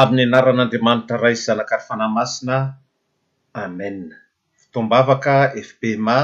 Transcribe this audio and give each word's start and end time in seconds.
amin'ny 0.00 0.24
anaran'andriamanitra 0.32 1.16
ray 1.24 1.34
sy 1.36 1.44
zanakary 1.52 1.84
fanahymasina 1.88 2.56
ame 3.62 3.88
fitombaavaka 4.60 5.34
fpma 5.68 6.18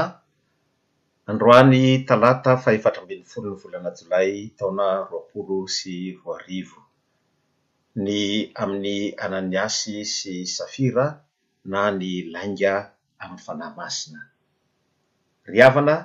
androany 1.29 1.81
talata 2.09 2.51
fahefatrambeny 2.63 3.23
folo 3.31 3.47
ny 3.53 3.59
volanajolay 3.63 4.31
taona 4.57 4.87
roapolo 5.09 5.57
sy 5.75 5.95
roarivo 6.21 6.79
ny 8.03 8.19
amin'ny 8.61 8.97
ananiasy 9.25 9.95
sy 10.15 10.33
safira 10.55 11.05
na 11.71 11.81
ny 11.99 12.09
lainga 12.33 12.73
amin'ny 13.21 13.43
fanaymasina 13.47 14.21
riavana 15.53 15.95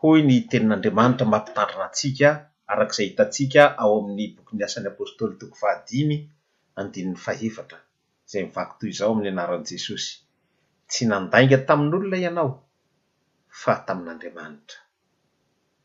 hoy 0.00 0.18
ny 0.28 0.36
tenin'andriamanitra 0.50 1.24
mampitandrina 1.32 1.82
antsika 1.90 2.28
arak'izay 2.70 3.06
hitatsika 3.10 3.62
ao 3.82 3.90
amin'y 4.00 4.24
bokyny 4.36 4.62
asan'ny 4.68 4.88
apostoly 4.94 5.34
toko 5.40 5.54
fahadi 5.62 6.00
a 6.76 6.82
to 8.78 8.86
izao 8.90 9.10
amin'ny 9.12 9.30
anaranjesosy 9.32 10.10
tsy 10.90 11.04
nandainga 11.08 11.58
tamin'olona 11.68 12.18
ianao 12.24 12.50
fa 13.60 13.72
tamin'andriamanitra 13.86 14.78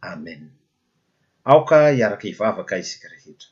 amenaoka 0.09 1.77
iarak 1.99 2.21
ivavaka 2.31 2.73
izik 2.83 3.01
rehetra 3.11 3.49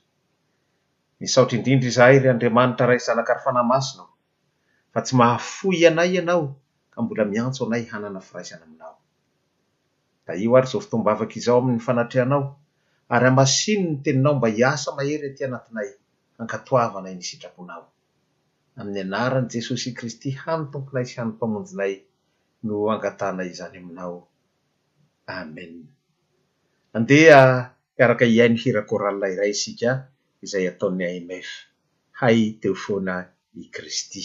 misaotraindrindra 1.21 1.87
izahay 1.91 2.17
ry 2.21 2.27
andriamanitra 2.33 2.83
rah 2.89 2.97
izanakary 3.01 3.41
fanamasinao 3.45 4.09
fa 4.93 4.99
tsy 5.05 5.13
mahafo 5.19 5.67
ianay 5.81 6.11
ianao 6.17 6.45
ka 6.93 6.99
mbola 7.05 7.23
miantso 7.31 7.61
anay 7.69 7.83
hanana 7.91 8.19
firaisana 8.27 8.63
aminao 8.67 8.95
a 10.29 10.33
io 10.41 10.49
ary 10.59 10.67
zao 10.71 10.79
fitombavaka 10.83 11.35
izao 11.39 11.57
amin'ny 11.61 11.81
fanatrehanao 11.87 12.43
ary 13.13 13.25
amasiny 13.31 13.81
ny 13.87 13.95
teninao 14.03 14.35
mba 14.37 14.47
hiasa 14.57 14.89
mahery 14.97 15.29
ty 15.37 15.41
anatiay 15.47 15.89
ankatoavanay 16.41 17.13
ny 17.15 17.23
sitrakonao 17.29 17.83
amin'ny 18.79 19.01
anaran' 19.05 19.51
jesosy 19.53 19.89
kristy 19.97 20.29
hano 20.43 20.63
tomkonay 20.71 21.05
sy 21.09 21.15
hanompamonjinay 21.19 21.93
no 22.65 22.75
angatanay 22.93 23.47
izany 23.53 23.77
aminao 23.81 24.15
amen 25.37 25.73
andeha 26.97 27.41
iaraky 27.99 28.25
iainy 28.33 28.57
hirakoralia 28.63 29.29
iray 29.35 29.53
sika 29.63 29.91
izay 30.45 30.65
ataon'ny 30.71 31.03
aymef 31.11 31.49
hay 32.19 32.39
teo 32.61 32.75
foana 32.83 33.15
i 33.61 33.63
kristy 33.75 34.23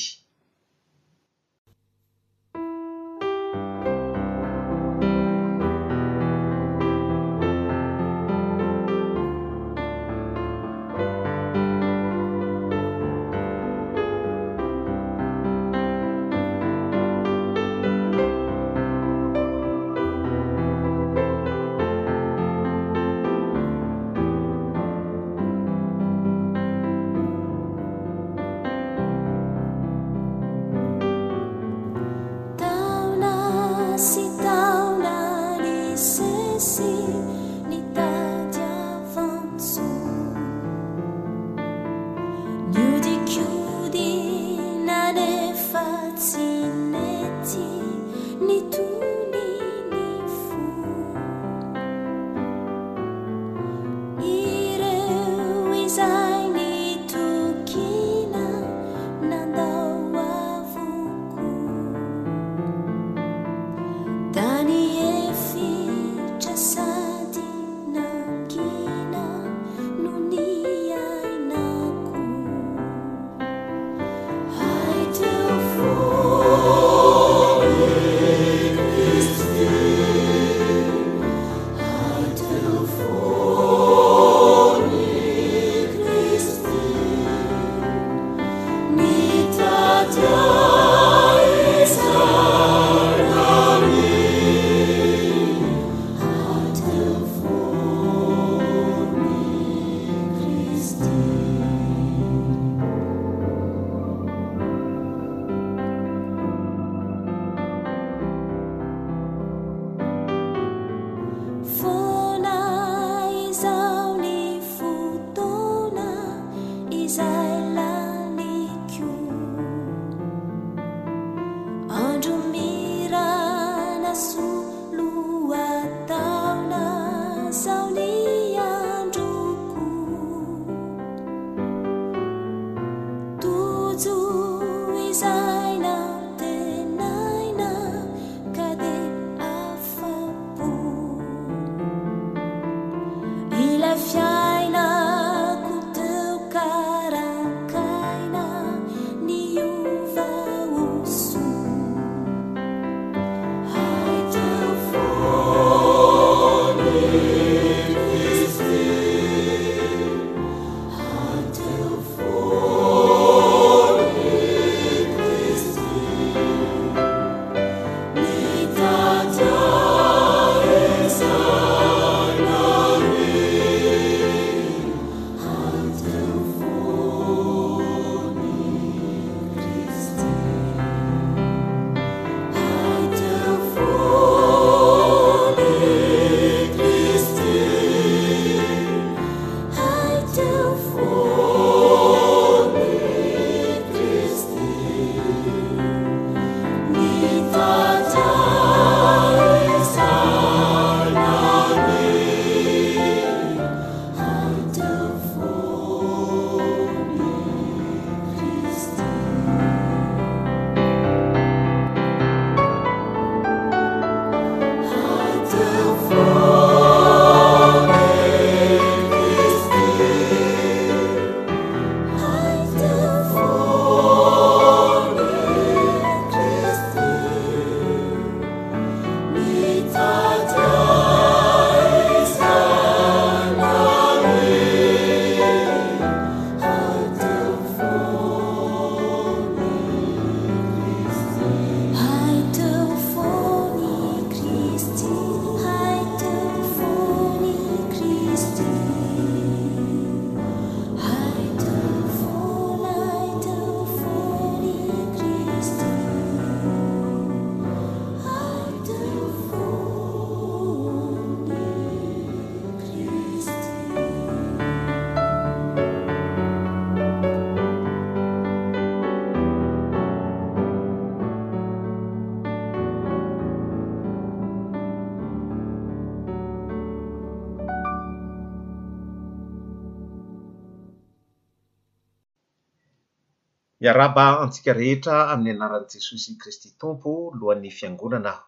myaraba 283.82 284.26
antsika 284.46 284.70
rehetra 284.78 285.16
amin'ny 285.32 285.58
anaran' 285.60 285.88
jesosy 285.92 286.30
kristy 286.42 286.68
tompo 286.82 287.10
lohan'ny 287.38 287.70
fiangonana 287.78 288.32
aho 288.36 288.44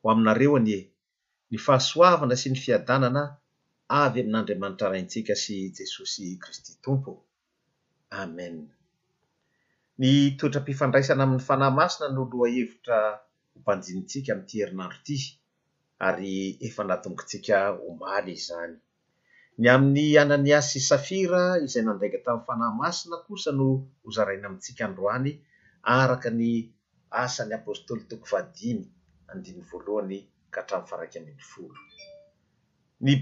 ho 0.00 0.04
aminareo 0.12 0.52
anye 0.60 0.78
ny 1.50 1.56
fahasoavana 1.66 2.34
sy 2.42 2.48
ny 2.50 2.58
fiadanana 2.64 3.22
avy 4.02 4.18
amin'n'andriamanitra 4.22 4.86
raintsika 4.92 5.34
sy 5.44 5.54
jesosy 5.78 6.24
kristy 6.42 6.72
tompo 6.84 7.12
amen 8.22 8.54
ny 10.00 10.10
toetram-pifandraisana 10.38 11.22
amin'ny 11.26 11.46
fanahy 11.48 11.74
masina 11.78 12.06
no 12.14 12.22
loha 12.30 12.46
hevitra 12.56 12.98
ho 13.52 13.56
mpanjinitsika 13.62 14.28
ami'tyherinandro 14.34 14.98
ity 15.02 15.16
ary 16.08 16.34
efa 16.66 16.82
nahatongotsika 16.86 17.56
ho 17.78 17.86
maly 18.02 18.34
i 18.38 18.42
zany 18.46 18.74
nyamin'ny 19.58 20.18
ananiasy 20.22 20.80
safira 20.90 21.42
izay 21.66 21.82
nandaika 21.84 22.18
tamin'ny 22.26 22.46
fanahmasina 22.48 23.16
kosa 23.26 23.50
no 23.58 23.68
ozaraina 24.08 24.46
amintsika 24.48 24.82
androany 24.88 25.30
aaka 25.96 26.28
ny 26.38 26.42
aan'yapôstoytooahadhaany 27.20 30.18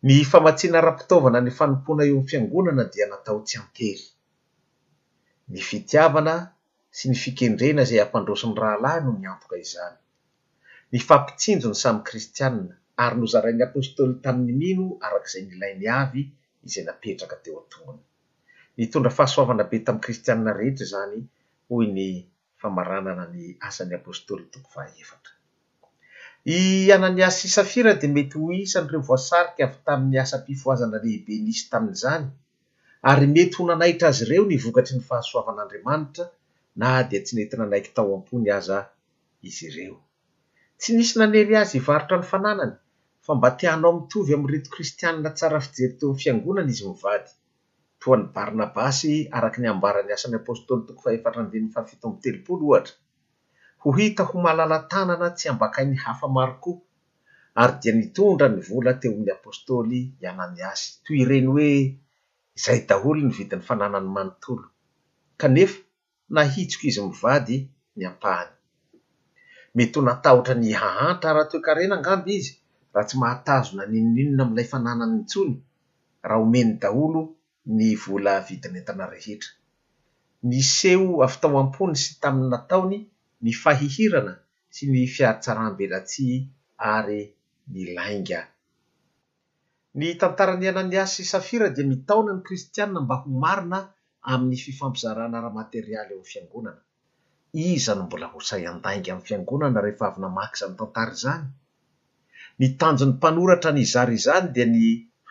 ny 0.07 0.15
famatsiana 0.33 0.79
ra-pitaovana 0.87 1.39
ny 1.43 1.51
fanompoana 1.59 2.03
eo 2.09 2.17
mny 2.21 2.29
fiangonana 2.31 2.85
dia 2.93 3.07
natao 3.13 3.39
tsy 3.47 3.57
antery 3.63 4.07
ny 5.51 5.59
fitiavana 5.69 6.35
sy 6.97 7.05
ny 7.11 7.17
fikendrena 7.23 7.83
zay 7.89 8.01
ampandrosony 8.05 8.55
rahalahy 8.63 9.01
noho 9.05 9.17
ny 9.23 9.27
ampoka 9.35 9.57
izany 9.67 9.97
ny 10.91 10.99
fampitsinjony 11.09 11.77
samyy 11.83 12.05
kristianna 12.09 12.75
ary 13.05 13.17
nozarain'ny 13.23 13.63
apostoly 13.69 14.15
tamin'ny 14.25 14.55
mino 14.63 14.87
arak'izay 15.07 15.45
nilai 15.51 15.73
ny 15.81 15.87
avy 16.01 16.23
izay 16.67 16.85
napetraka 16.89 17.37
teo 17.45 17.57
atony 17.63 17.99
ny 18.77 18.83
tondra 18.93 19.11
fahasoavana 19.19 19.65
be 19.71 19.77
tamin'ny 19.87 20.05
kristianna 20.07 20.51
rehetra 20.59 20.87
zany 20.93 21.19
hoy 21.71 21.87
ny 21.97 22.07
famaranana 22.61 23.25
ny 23.35 23.43
asan'ny 23.69 23.95
apostoly 24.01 24.45
toka 24.55 24.87
i 26.45 26.91
ananiasy 26.93 27.47
isafira 27.47 27.95
di 28.01 28.07
mety 28.15 28.37
ho 28.43 28.47
isanyireo 28.65 29.01
voasarika 29.09 29.61
avy 29.65 29.79
tamin'ny 29.87 30.17
asa-pifoazana 30.23 30.97
lehibe 31.05 31.35
nisy 31.45 31.65
tamin'izany 31.73 32.25
ary 33.11 33.27
mety 33.35 33.55
ho 33.59 33.63
nanaitra 33.69 34.07
azy 34.11 34.23
ireo 34.27 34.45
ny 34.51 34.57
vokatry 34.65 34.95
ny 34.97 35.05
fahasoavan'andriamanitra 35.11 36.25
na 36.81 36.89
dia 37.09 37.21
tsy 37.25 37.33
neti 37.37 37.55
nanaiky 37.59 37.91
tao 37.97 38.11
am-pony 38.17 38.49
aza 38.59 38.79
izy 39.49 39.63
ireo 39.71 39.97
tsy 40.81 40.91
nisy 40.97 41.15
nanely 41.19 41.55
azy 41.63 41.77
hivarotra 41.79 42.17
ny 42.21 42.27
fananany 42.33 42.75
fa 43.25 43.33
mba 43.39 43.49
teanao 43.59 43.93
mitovy 43.99 44.31
amin'ny 44.35 44.53
rito 44.55 44.69
kristianna 44.75 45.29
tsara 45.37 45.59
fijery 45.65 45.95
toy 46.01 46.11
ny 46.13 46.17
fiangonana 46.23 46.71
izy 46.75 46.85
mivady 46.91 47.29
toan'ny 48.03 48.25
barnabasy 48.35 49.15
araky 49.37 49.59
ny 49.63 49.69
ambarany 49.73 50.11
asany 50.15 50.37
apostoly 50.43 50.83
tokf 50.89 51.05
ho 53.83 53.91
hita 53.97 54.23
ho 54.29 54.35
malala 54.47 54.77
tanana 54.91 55.29
tsy 55.37 55.47
ambakainy 55.53 55.97
hafa 56.05 56.27
marikoa 56.37 56.79
ary 57.61 57.75
dia 57.83 57.93
nitondra 57.99 58.47
ny 58.55 58.61
vola 58.69 58.93
teon'ny 59.03 59.29
apôstôly 59.39 60.01
i 60.21 60.25
ananiasy 60.33 60.87
toy 61.05 61.17
ireny 61.25 61.49
hoe 61.55 61.71
izay 62.57 62.79
daholo 62.89 63.21
ny 63.25 63.33
vidin'ny 63.39 63.65
fananany 63.69 64.09
manontolo 64.17 64.67
kanefa 65.41 65.79
nahitsoka 66.35 66.85
izy 66.91 67.01
mivady 67.09 67.57
ny 67.97 68.03
ampahany 68.11 68.53
mety 69.77 69.95
ho 69.97 70.01
natahotra 70.09 70.55
ny 70.63 70.69
hahantra 70.83 71.31
ra 71.37 71.43
toekarenangamby 71.51 72.33
izy 72.41 72.53
raha 72.95 73.07
tsy 73.09 73.17
mahatazo 73.23 73.71
na 73.79 73.85
ninoninona 73.93 74.43
amin'ilay 74.45 74.67
fananany 74.73 75.13
ny 75.17 75.23
tsony 75.31 75.57
raha 76.29 76.43
omeny 76.45 76.71
daholo 76.83 77.21
ny 77.77 77.87
vola 78.03 78.33
vidinentana 78.47 79.05
rehetra 79.13 79.51
nyseo 80.51 81.07
avytao 81.25 81.55
ampony 81.63 81.95
sy 82.03 82.11
tamin'ny 82.23 82.53
nataony 82.55 82.99
ny 83.47 83.51
fahihirana 83.63 84.35
sy 84.75 84.85
ny 84.93 85.01
fiaritsrambelatsi 85.15 86.27
aryny 86.95 87.83
lainga 87.97 88.41
ny 89.99 90.05
tantarany 90.21 90.67
ananiasy 90.73 91.23
safira 91.33 91.67
dia 91.77 91.85
mitaona 91.93 92.33
ny 92.37 92.43
kristianna 92.47 92.99
mba 93.05 93.17
ho 93.23 93.27
marina 93.43 93.79
amin'ny 94.31 94.59
fifampizarana 94.65 95.39
ra 95.45 95.51
materialy 95.61 96.13
eo 96.15 96.21
n'ny 96.23 96.29
fiangonana 96.33 96.81
izany 97.75 98.03
mbola 98.07 98.27
hosay 98.35 98.63
andainga 98.73 99.11
amn'ny 99.13 99.27
fiangonana 99.29 99.79
rehefa 99.85 100.05
avyna 100.15 100.29
makyizany 100.39 100.75
tantara 100.81 101.13
izany 101.19 101.45
ny 102.63 102.67
tanjo 102.81 103.05
n'ny 103.11 103.17
mpanoratra 103.19 103.71
ny 103.77 103.83
zary 103.93 104.15
izany 104.23 104.47
dia 104.55 104.67
ny 104.75 104.83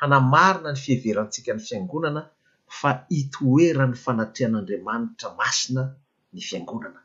hanamarina 0.03 0.69
ny 0.75 0.79
fiheverantsika 0.85 1.51
ny 1.55 1.61
fiangonana 1.67 2.21
fa 2.77 2.91
itoeran'ny 3.19 3.95
fanatrehan'andriamanitra 4.05 5.27
masina 5.39 5.81
ny 6.35 6.41
fiangonana 6.49 7.00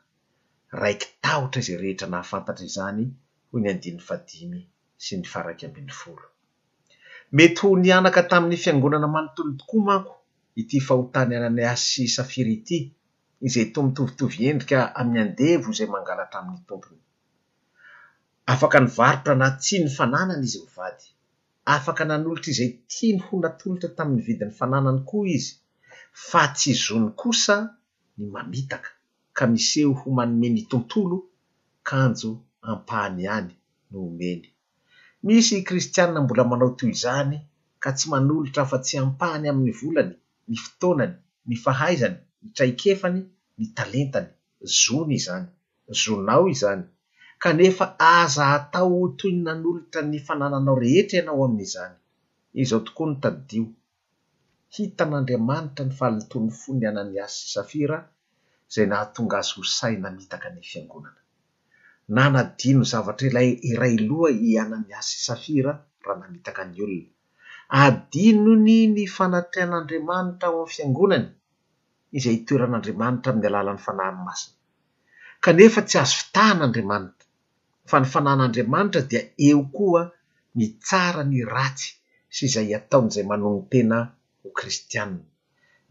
raiky 0.81 1.07
tahotra 1.23 1.59
izay 1.61 1.77
rehetra 1.81 2.07
nahafantatra 2.11 2.63
izany 2.71 3.01
hoy 3.49 3.61
ny 3.63 3.69
andiny 3.73 3.99
fadimy 4.07 4.59
sy 5.03 5.13
nyfaraky 5.21 5.63
ambin'ny 5.67 5.91
folo 6.01 6.25
mety 7.37 7.59
ho 7.61 7.67
nianaka 7.83 8.21
tamin'ny 8.31 8.57
fiangonana 8.63 9.07
manotolotokoa 9.15 9.81
manko 9.89 10.15
ity 10.61 10.77
fahotany 10.87 11.33
anany 11.37 11.61
asy 11.73 12.03
safiry 12.15 12.53
ity 12.59 12.77
izay 13.47 13.67
tomitovitovy 13.75 14.39
endrika 14.51 14.77
amin'y 14.99 15.21
andevo 15.25 15.67
izay 15.73 15.89
mangalatra 15.95 16.37
amin'ny 16.41 16.61
tompony 16.69 17.01
afaka 18.53 18.77
ny 18.83 18.87
varotra 18.99 19.33
na 19.41 19.47
tsia 19.63 19.79
ny 19.83 19.89
fananana 19.97 20.33
izy 20.47 20.59
hovady 20.65 21.05
afaka 21.75 22.01
nanolotra 22.09 22.49
izay 22.55 22.69
tia 22.91 23.13
ny 23.15 23.21
ho 23.25 23.33
natolotra 23.43 23.89
tamin'ny 23.97 24.21
vidin'ny 24.27 24.53
fananany 24.59 24.99
koa 25.09 25.25
izy 25.37 25.51
fa 26.27 26.41
tsy 26.57 26.71
zony 26.85 27.07
kosa 27.21 27.55
ny 28.17 28.25
mamitaka 28.35 28.89
miseo 29.53 29.89
ho 29.99 30.05
manome 30.17 30.47
ny 30.55 30.61
tontolo 30.71 31.17
kanjo 31.89 32.31
ampahany 32.69 33.23
any 33.37 33.53
no 33.89 33.97
omeny 34.09 34.43
misy 35.25 35.57
kristianna 35.67 36.17
mbola 36.23 36.43
manao 36.49 36.71
toy 36.79 36.91
izany 36.95 37.37
ka 37.83 37.89
tsy 37.95 38.05
manolotra 38.11 38.63
fa 38.71 38.77
tsy 38.85 38.95
ampahany 39.03 39.45
amin'ny 39.51 39.73
volany 39.81 40.13
ny 40.49 40.55
fotonany 40.63 41.13
ny 41.47 41.55
fahaizany 41.63 42.17
ny 42.41 42.47
traikefany 42.55 43.19
ny 43.57 43.65
talentany 43.77 44.29
zony 44.81 45.13
izany 45.19 45.47
zonao 46.01 46.43
izany 46.55 46.83
kanefa 47.43 47.85
aza 48.17 48.43
atao 48.57 48.91
h 49.01 49.05
toyy 49.19 49.35
na 49.45 49.51
n'olotra 49.59 50.01
ny 50.11 50.17
fanananao 50.27 50.75
rehetra 50.83 51.15
ianao 51.19 51.41
amin'izany 51.47 51.95
izao 52.61 52.81
tokoa 52.87 53.05
no 53.09 53.15
tadio 53.23 53.65
hitan'andriamanitra 54.73 55.81
ny 55.87 55.93
falin 55.99 56.23
tony 56.31 56.49
fo 56.59 56.69
ny 56.79 56.85
anany 56.91 57.13
as 57.25 57.33
safira 57.53 57.99
zay 58.73 58.85
nahatonga 58.91 59.35
azo 59.41 59.55
hosay 59.61 59.93
namitaka 60.03 60.47
ny 60.53 60.61
fiangonana 60.71 61.21
na 62.15 62.23
nadino 62.33 62.83
zavatra 62.91 63.25
ilay 63.31 63.49
iray 63.71 63.95
loha 64.07 64.29
ianan'ny 64.51 64.91
asi 64.99 65.15
safira 65.27 65.73
raha 66.05 66.15
namitaka 66.21 66.61
ny 66.69 66.77
olona 66.85 67.11
adino 67.85 68.51
ny 68.65 68.69
ny 68.95 69.03
fanatrehan'andriamanitra 69.15 70.45
ao 70.49 70.55
am'ny 70.61 70.73
fiangonany 70.75 71.27
izay 72.17 72.35
itoeran'andriamanitra 72.39 73.27
amin'ny 73.31 73.47
alalany 73.49 73.81
fanahanymasina 73.85 74.55
kanefa 75.45 75.79
tsy 75.89 75.97
azo 76.03 76.15
fitahan'andriamanitra 76.21 77.25
fa 77.89 77.97
ny 78.01 78.05
fanahan'andriamanitra 78.13 79.01
dia 79.11 79.21
eo 79.47 79.61
koa 79.75 80.01
mitsara 80.57 81.21
ny 81.31 81.37
ratsy 81.55 81.87
sy 82.35 82.41
izay 82.49 82.69
ataon'izay 82.79 83.25
manony 83.31 83.61
tena 83.71 83.97
ho 84.41 84.47
kristianna 84.57 85.23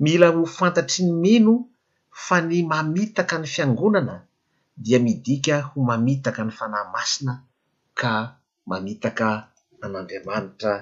mila 0.05 0.27
hofantatry 0.37 1.01
ny 1.07 1.13
mino 1.25 1.55
fa 2.25 2.41
ny 2.41 2.65
mamitaka 2.65 3.37
ny 3.37 3.45
fiangonana 3.47 4.17
dia 4.73 4.97
midika 5.05 5.57
ho 5.69 5.77
mamitaka 5.85 6.41
ny 6.49 6.53
fanahy 6.59 6.89
masina 6.95 7.35
ka 8.01 8.13
mamitaka 8.69 9.29
an'andriamanitra 9.85 10.73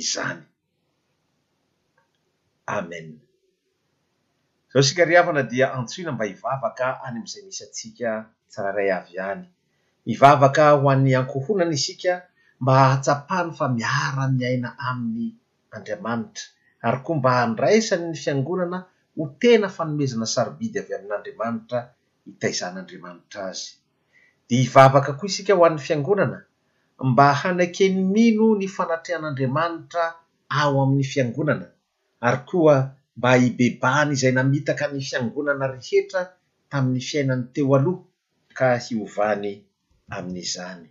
izany 0.00 0.40
amen 2.76 3.06
zaho 4.68 4.84
sikarihavana 4.88 5.42
dia 5.50 5.72
antsoina 5.76 6.12
mba 6.12 6.24
ivavaka 6.34 6.86
any 7.06 7.16
ami'izay 7.18 7.42
misy 7.48 7.62
atsika 7.66 8.10
tsara 8.50 8.70
ray 8.76 8.90
avy 8.98 9.14
any 9.30 9.42
ivavaka 10.12 10.64
ho 10.78 10.84
an'ny 10.92 11.10
ankohonana 11.18 11.74
isika 11.80 12.12
mba 12.60 12.72
hahatsapahno 12.82 13.50
fa 13.58 13.66
miaranmiaina 13.76 14.68
amin'ny 14.88 15.26
andriamanitra 15.74 16.44
ary 16.86 16.98
koa 17.06 17.16
mba 17.20 17.30
handraisany 17.40 18.04
ny 18.12 18.16
fiangonana 18.22 18.78
ho 19.18 19.24
tena 19.42 19.68
fanomezana 19.76 20.26
sarobidy 20.34 20.78
avy 20.78 20.92
amin'andriamanitra 20.96 21.78
hitaizan'andriamanitra 22.26 23.40
azy 23.50 23.66
di 24.48 24.54
hivavaka 24.62 25.10
koa 25.18 25.28
isika 25.32 25.52
ho 25.58 25.62
an'ny 25.68 25.82
fiangonana 25.86 26.38
mba 27.08 27.26
hanekeny 27.40 27.96
mino 28.14 28.46
ny 28.60 28.66
fanatrehan'andriamanitra 28.76 30.04
ao 30.60 30.74
amin'ny 30.82 31.06
fiangonana 31.12 31.66
ary 32.28 32.40
koa 32.50 32.74
mba 33.18 33.30
hibebany 33.42 34.08
izay 34.14 34.32
namitaka 34.36 34.84
ny 34.92 35.00
fiangonana 35.08 35.64
rehetra 35.74 36.20
tamin'ny 36.70 37.02
fiainany 37.08 37.44
teo 37.54 37.72
aloha 37.78 38.02
ka 38.58 38.66
hiovany 38.84 39.52
amin'izany 40.16 40.86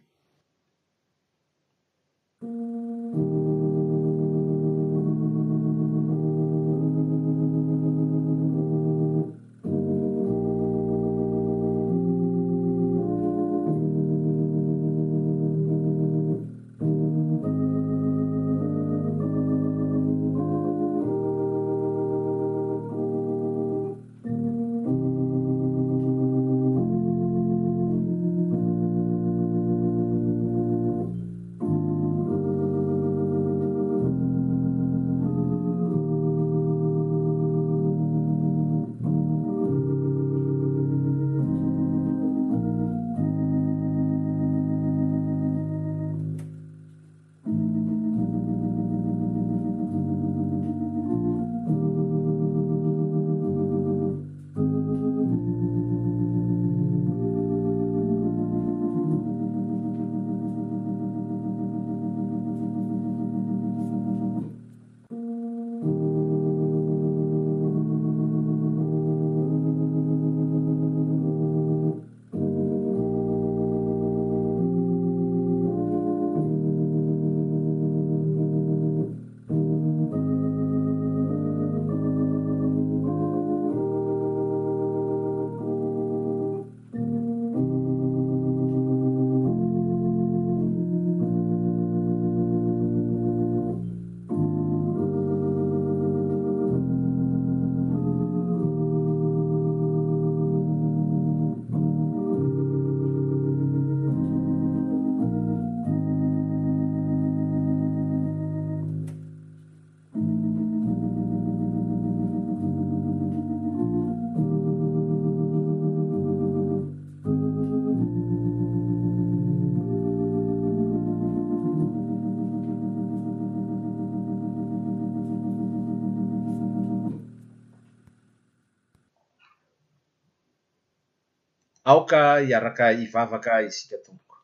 ao 131.87 132.03
ka 132.11 132.43
iaraka 132.49 132.85
ivavaka 133.05 133.63
isika 133.69 133.95
tompoko 134.05 134.37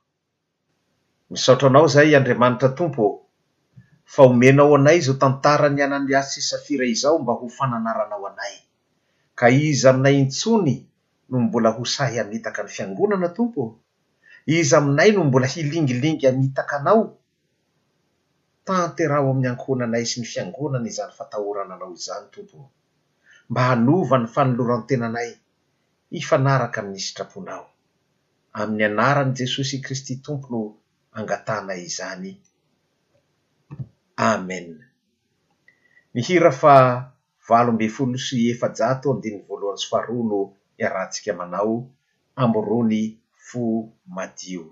misaotranao 1.31 1.87
zay 1.93 2.11
andriamanitra 2.19 2.69
tompo 2.77 3.03
fa 4.13 4.21
omenao 4.29 4.71
anay 4.79 4.99
zao 5.05 5.15
tantara 5.21 5.67
ny 5.75 5.81
ananya 5.85 6.21
sysafira 6.31 6.85
izao 6.93 7.19
mba 7.23 7.33
ho 7.39 7.45
fananaranao 7.57 8.23
anay 8.31 8.55
ka 9.39 9.47
izy 9.69 9.83
aminay 9.91 10.15
intsony 10.23 10.75
no 11.29 11.35
mbola 11.45 11.69
ho 11.75 11.83
sahy 11.93 12.17
amitaka 12.23 12.61
ny 12.63 12.69
fiangonana 12.75 13.29
tompo 13.37 13.63
izy 14.57 14.73
aminay 14.79 15.09
no 15.15 15.21
mbola 15.27 15.47
hilingilingy 15.53 16.25
amitaka 16.31 16.73
anao 16.79 17.03
tanterao 18.67 19.27
amin'ny 19.31 19.49
ankhona 19.51 19.83
anay 19.87 20.05
sy 20.11 20.17
ny 20.23 20.27
fiangonany 20.31 20.87
izany 20.91 21.13
fatahorana 21.19 21.73
anao 21.75 21.91
izany 21.99 22.25
tompo 22.33 22.57
mba 23.49 23.61
hanova 23.69 24.15
ny 24.21 24.27
fanilorantenanay 24.33 25.29
ifanaraka 26.19 26.77
amin'ny 26.81 27.01
sitraponao 27.05 27.65
amin'ny 28.59 28.83
anaran' 28.89 29.33
jesosy 29.39 29.77
kristy 29.85 30.13
tompono 30.25 30.59
angatana 31.17 31.73
izany 31.87 32.27
amen 34.31 34.67
ny 36.13 36.19
hira 36.27 36.51
fa 36.61 36.75
valombe 37.47 37.87
folo 37.95 38.17
so 38.25 38.35
efajato 38.53 39.05
andih 39.13 39.31
ny 39.35 39.41
voalohan'ny 39.47 39.81
sofarono 39.83 40.39
iarantsika 40.81 41.31
manao 41.39 41.75
ambo 42.41 42.59
rony 42.69 43.01
fo 43.47 43.61
madio 44.15 44.63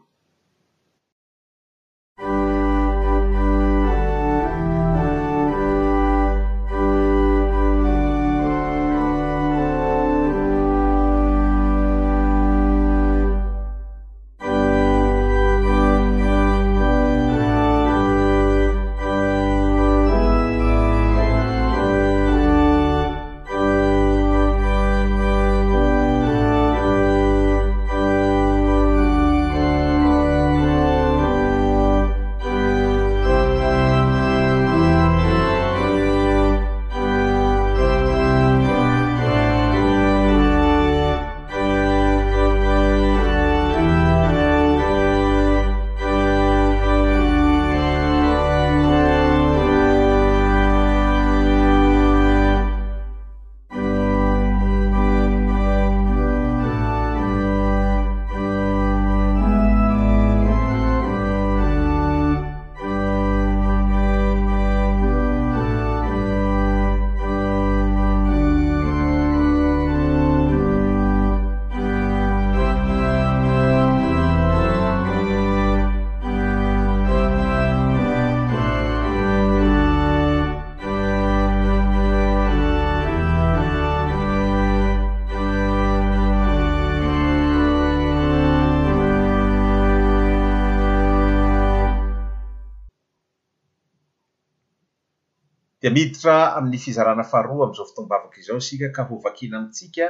miditra 95.91 96.55
amin'ny 96.57 96.79
fizarana 96.81 97.21
ahra 97.37 97.51
am'zaofitombavak 97.67 98.33
izao 98.41 98.59
sika 98.67 98.87
ka 98.95 99.01
oakina 99.15 99.55
amintsia 99.59 100.07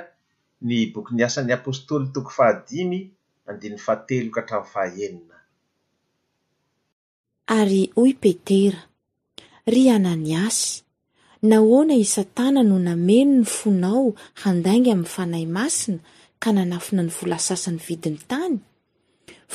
ny 0.67 0.72
bkinasn'ypsto 0.94 1.96
ary 7.60 7.82
hoy 7.96 8.12
petera 8.22 8.82
ry 9.74 9.84
ananiasy 9.98 10.70
nahoana 11.50 11.96
isatana 12.06 12.62
no 12.70 12.78
nameno 12.88 13.36
ny 13.41 13.46
fonao 13.58 14.06
handaingy 14.46 14.91
amin'ny 14.96 15.10
fanahy 15.15 15.46
masina 15.58 16.00
ka 16.41 16.50
nanafina 16.56 17.02
ny 17.06 17.12
vola 17.17 17.38
sasan'ny 17.48 17.80
vidiny 17.88 18.20
tany 18.32 18.56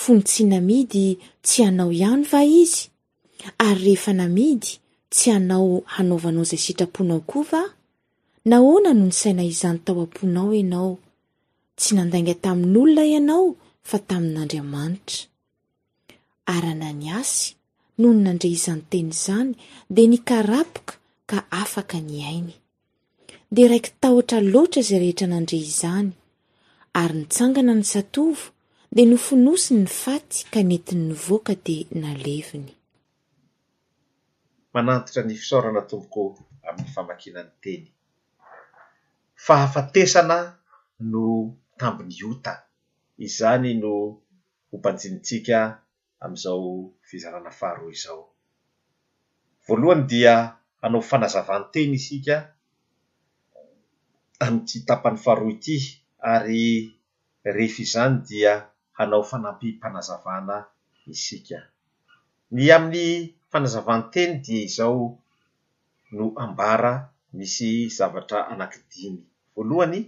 fonontsina 0.00 0.58
midy 0.68 1.06
tsy 1.46 1.60
anao 1.68 1.90
ihany 1.98 2.24
va 2.30 2.40
izy 2.62 2.80
ary 3.66 3.76
rehefa 3.82 4.12
namidy 4.20 4.70
tsy 5.14 5.30
anao 5.38 5.68
hanaovanao 5.94 6.44
zay 6.50 6.60
sitraponao 6.66 7.20
koa 7.30 7.44
va 7.50 7.62
nahoana 8.50 8.90
no 8.98 9.04
ny 9.08 9.12
saina 9.22 9.42
izany 9.52 9.78
tao 9.84 9.96
am-ponao 10.06 10.50
ianao 10.60 10.90
tsy 11.78 11.90
nandainga 11.98 12.34
tamin'n'olona 12.44 13.04
ianao 13.12 13.46
fa 13.88 13.98
tamin'andriamanitra 14.08 15.18
aranany 16.54 17.06
asy 17.20 17.44
nohony 17.98 18.20
nandre 18.26 18.48
izanyteny 18.58 19.10
zany 19.24 19.50
de 19.94 20.02
nikarapoka 20.12 20.94
ka 21.30 21.38
afaka 21.62 21.98
ny 22.08 22.14
ainy 22.32 22.52
de 23.54 23.62
raiky 23.70 23.90
tahotra 24.02 24.38
loatra 24.54 24.82
zay 24.88 24.98
rehetra 25.02 25.26
nandre 25.34 25.56
izany 25.72 26.10
ary 27.00 27.14
nitsangana 27.20 27.72
ny 27.80 27.84
satovo 27.92 28.44
de 28.94 29.02
nofinosy 29.10 29.70
ny 29.80 29.86
faty 30.02 30.36
ka 30.52 30.60
netinynyvoaka 30.70 31.52
de 31.66 31.76
naleviny 32.02 32.70
manantitra 34.76 35.22
ny 35.24 35.32
fisaorana 35.40 35.82
tompoko 35.88 36.22
amin'ny 36.68 36.90
famakina 36.94 37.40
ny 37.48 37.52
teny 37.64 37.84
fahafatesana 39.46 40.38
no 41.10 41.24
tambony 41.80 42.18
ota 42.30 42.52
izany 43.26 43.70
no 43.82 43.92
hompanjinitsika 44.70 45.58
am'izao 46.24 46.66
fizanana 47.08 47.50
faharoa 47.60 47.90
izao 47.96 48.22
voalohany 49.66 50.04
dia 50.10 50.34
hanao 50.82 51.02
fanazavany 51.10 51.64
teny 51.74 51.92
isika 51.98 52.36
anty 54.46 54.76
tapany 54.88 55.16
faharoa 55.24 55.52
ity 55.56 55.76
ary 56.32 56.64
rehefa 57.56 57.80
izany 57.86 58.14
dia 58.28 58.52
hanao 58.98 59.24
fanampimpanazavana 59.30 60.56
isika 61.12 61.58
ny 62.54 62.68
amin'ny 62.76 63.36
fanazavanteny 63.50 64.32
dia 64.44 64.62
izao 64.70 65.02
no 66.16 66.26
ambara 66.44 66.92
misy 67.38 67.70
zavatra 67.98 68.40
anankidimy 68.52 69.20
voalohany 69.54 70.00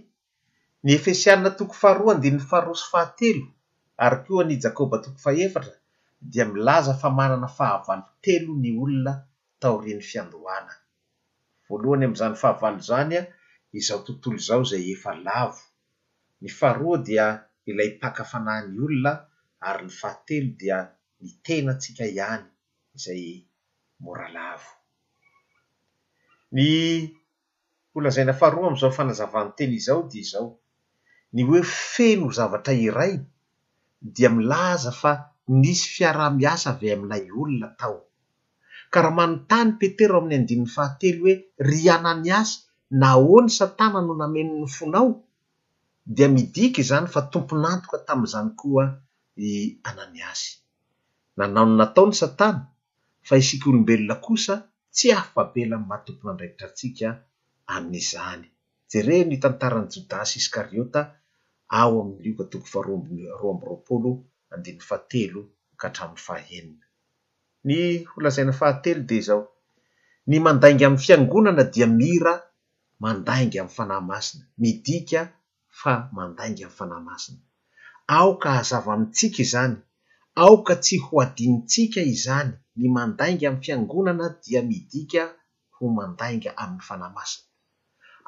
ny 0.83 0.89
efesiaina 0.97 1.49
toko 1.59 1.73
faharoa 1.81 2.13
ndiny 2.17 2.39
faharoa 2.49 2.77
so 2.81 2.87
fahatelo 2.93 3.45
ary 4.03 4.17
koa 4.25 4.43
ny 4.47 4.53
jakoba 4.63 4.95
toko 5.03 5.19
fahefatra 5.25 5.73
dia 6.31 6.43
milaza 6.53 6.93
fa 7.01 7.09
manana 7.17 7.49
fahavalo 7.57 8.05
telo 8.23 8.51
ny 8.63 8.69
olona 8.83 9.13
tao 9.61 9.75
riny 9.83 10.03
fiandohana 10.09 10.73
voalohany 11.67 12.03
am'izany 12.07 12.35
fahavalo 12.41 12.79
zany 12.89 13.13
an 13.21 13.25
izaho 13.79 14.01
tontolo 14.07 14.35
izao 14.41 14.63
zay 14.69 14.83
efa 14.95 15.11
lavo 15.27 15.63
ny 16.41 16.47
faaroa 16.59 16.97
dia 17.07 17.25
ilay 17.69 17.91
pakafanay 18.01 18.61
ny 18.71 18.77
olona 18.85 19.11
ary 19.69 19.83
ny 19.87 19.93
fahatelo 20.01 20.49
dia 20.59 20.77
ny 21.21 21.29
tena 21.45 21.69
atsika 21.75 22.03
ay 22.09 22.15
ay 23.11 23.31
moraa 24.03 24.55
ny 26.55 26.61
olazaina 27.97 28.33
faroa 28.41 28.67
am'izao 28.69 28.91
fanazavanteny 28.97 29.73
izao 29.79 30.01
di 30.09 30.17
izao 30.25 30.47
ny 31.33 31.39
hoe 31.47 31.61
feno 31.93 32.27
h 32.29 32.35
zavatra 32.37 32.73
iray 32.87 33.13
dia 34.15 34.29
milaza 34.37 34.91
fa 35.01 35.11
nisy 35.61 35.85
fiaraha-miasa 35.95 36.67
avy 36.71 36.85
ay 36.89 36.95
aminay 36.95 37.23
olona 37.41 37.69
tao 37.81 37.97
ka 38.91 38.99
raha 39.03 39.17
manontany 39.19 39.69
petera 39.79 40.15
o 40.15 40.19
amin'ny 40.21 40.37
andininny 40.39 40.73
fahately 40.75 41.09
hoe 41.21 41.33
ry 41.69 41.81
ananiasy 41.95 42.53
na 42.99 43.07
oany 43.31 43.49
satana 43.59 43.99
no 44.05 44.13
nameno 44.21 44.53
ny 44.61 44.67
fonao 44.77 45.09
dia 46.15 46.27
midiky 46.35 46.81
zany 46.89 47.07
fa 47.13 47.21
tomponantoka 47.31 47.97
tam'izany 48.07 48.49
koa 48.59 48.85
i 49.49 49.51
ananiasy 49.89 50.49
nanaono 51.37 51.73
nataony 51.81 52.15
satana 52.23 52.61
fa 53.29 53.35
isiky 53.41 53.65
olombelona 53.69 54.15
kosa 54.25 54.53
tsy 54.95 55.05
ahafabela 55.15 55.75
n 55.81 55.85
matompo 55.91 56.21
nandraikitra 56.27 56.65
atsika 56.69 57.07
amin'izany 57.73 58.43
jereo 58.91 59.23
ny 59.29 59.37
tantarany 59.43 59.87
jodasy 59.93 60.35
iskariota 60.41 61.01
ao 61.79 61.93
amlioka 62.03 62.43
toko 62.51 62.65
faarb 62.73 62.87
roa 62.87 62.97
amby 63.51 63.65
roapolo 63.69 64.11
andiny 64.53 64.79
fahatelo 64.89 65.41
ka 65.79 65.87
hatramin'ny 65.89 66.23
fahahenina 66.25 66.85
ny 67.67 67.75
holazaina 68.11 68.53
fahatelo 68.61 69.01
de 69.09 69.17
zaho 69.27 69.43
ny 70.29 70.35
mandainga 70.45 70.83
amn'ny 70.87 71.03
fiangonana 71.05 71.63
dia 71.73 71.87
mira 72.01 72.33
mandainga 73.03 73.57
amny 73.63 73.73
fanah 73.77 73.99
masina 74.09 74.43
midika 74.63 75.21
fa 75.79 75.93
mandainga 76.17 76.63
amy 76.65 76.75
fanahmasina 76.77 77.41
ao 78.15 78.29
ka 78.41 78.49
azava 78.61 78.89
amintsika 78.95 79.37
izany 79.45 79.75
aoka 80.43 80.73
tsy 80.83 80.95
ho 81.05 81.13
adinitsika 81.25 82.01
izany 82.15 82.49
ny 82.79 82.85
mandainga 82.95 83.45
am'ny 83.49 83.61
fiangonana 83.65 84.25
dia 84.43 84.61
midika 84.71 85.23
ho 85.75 85.83
mandainga 85.99 86.49
amin'ny 86.63 86.83
fanahmasina 86.87 87.47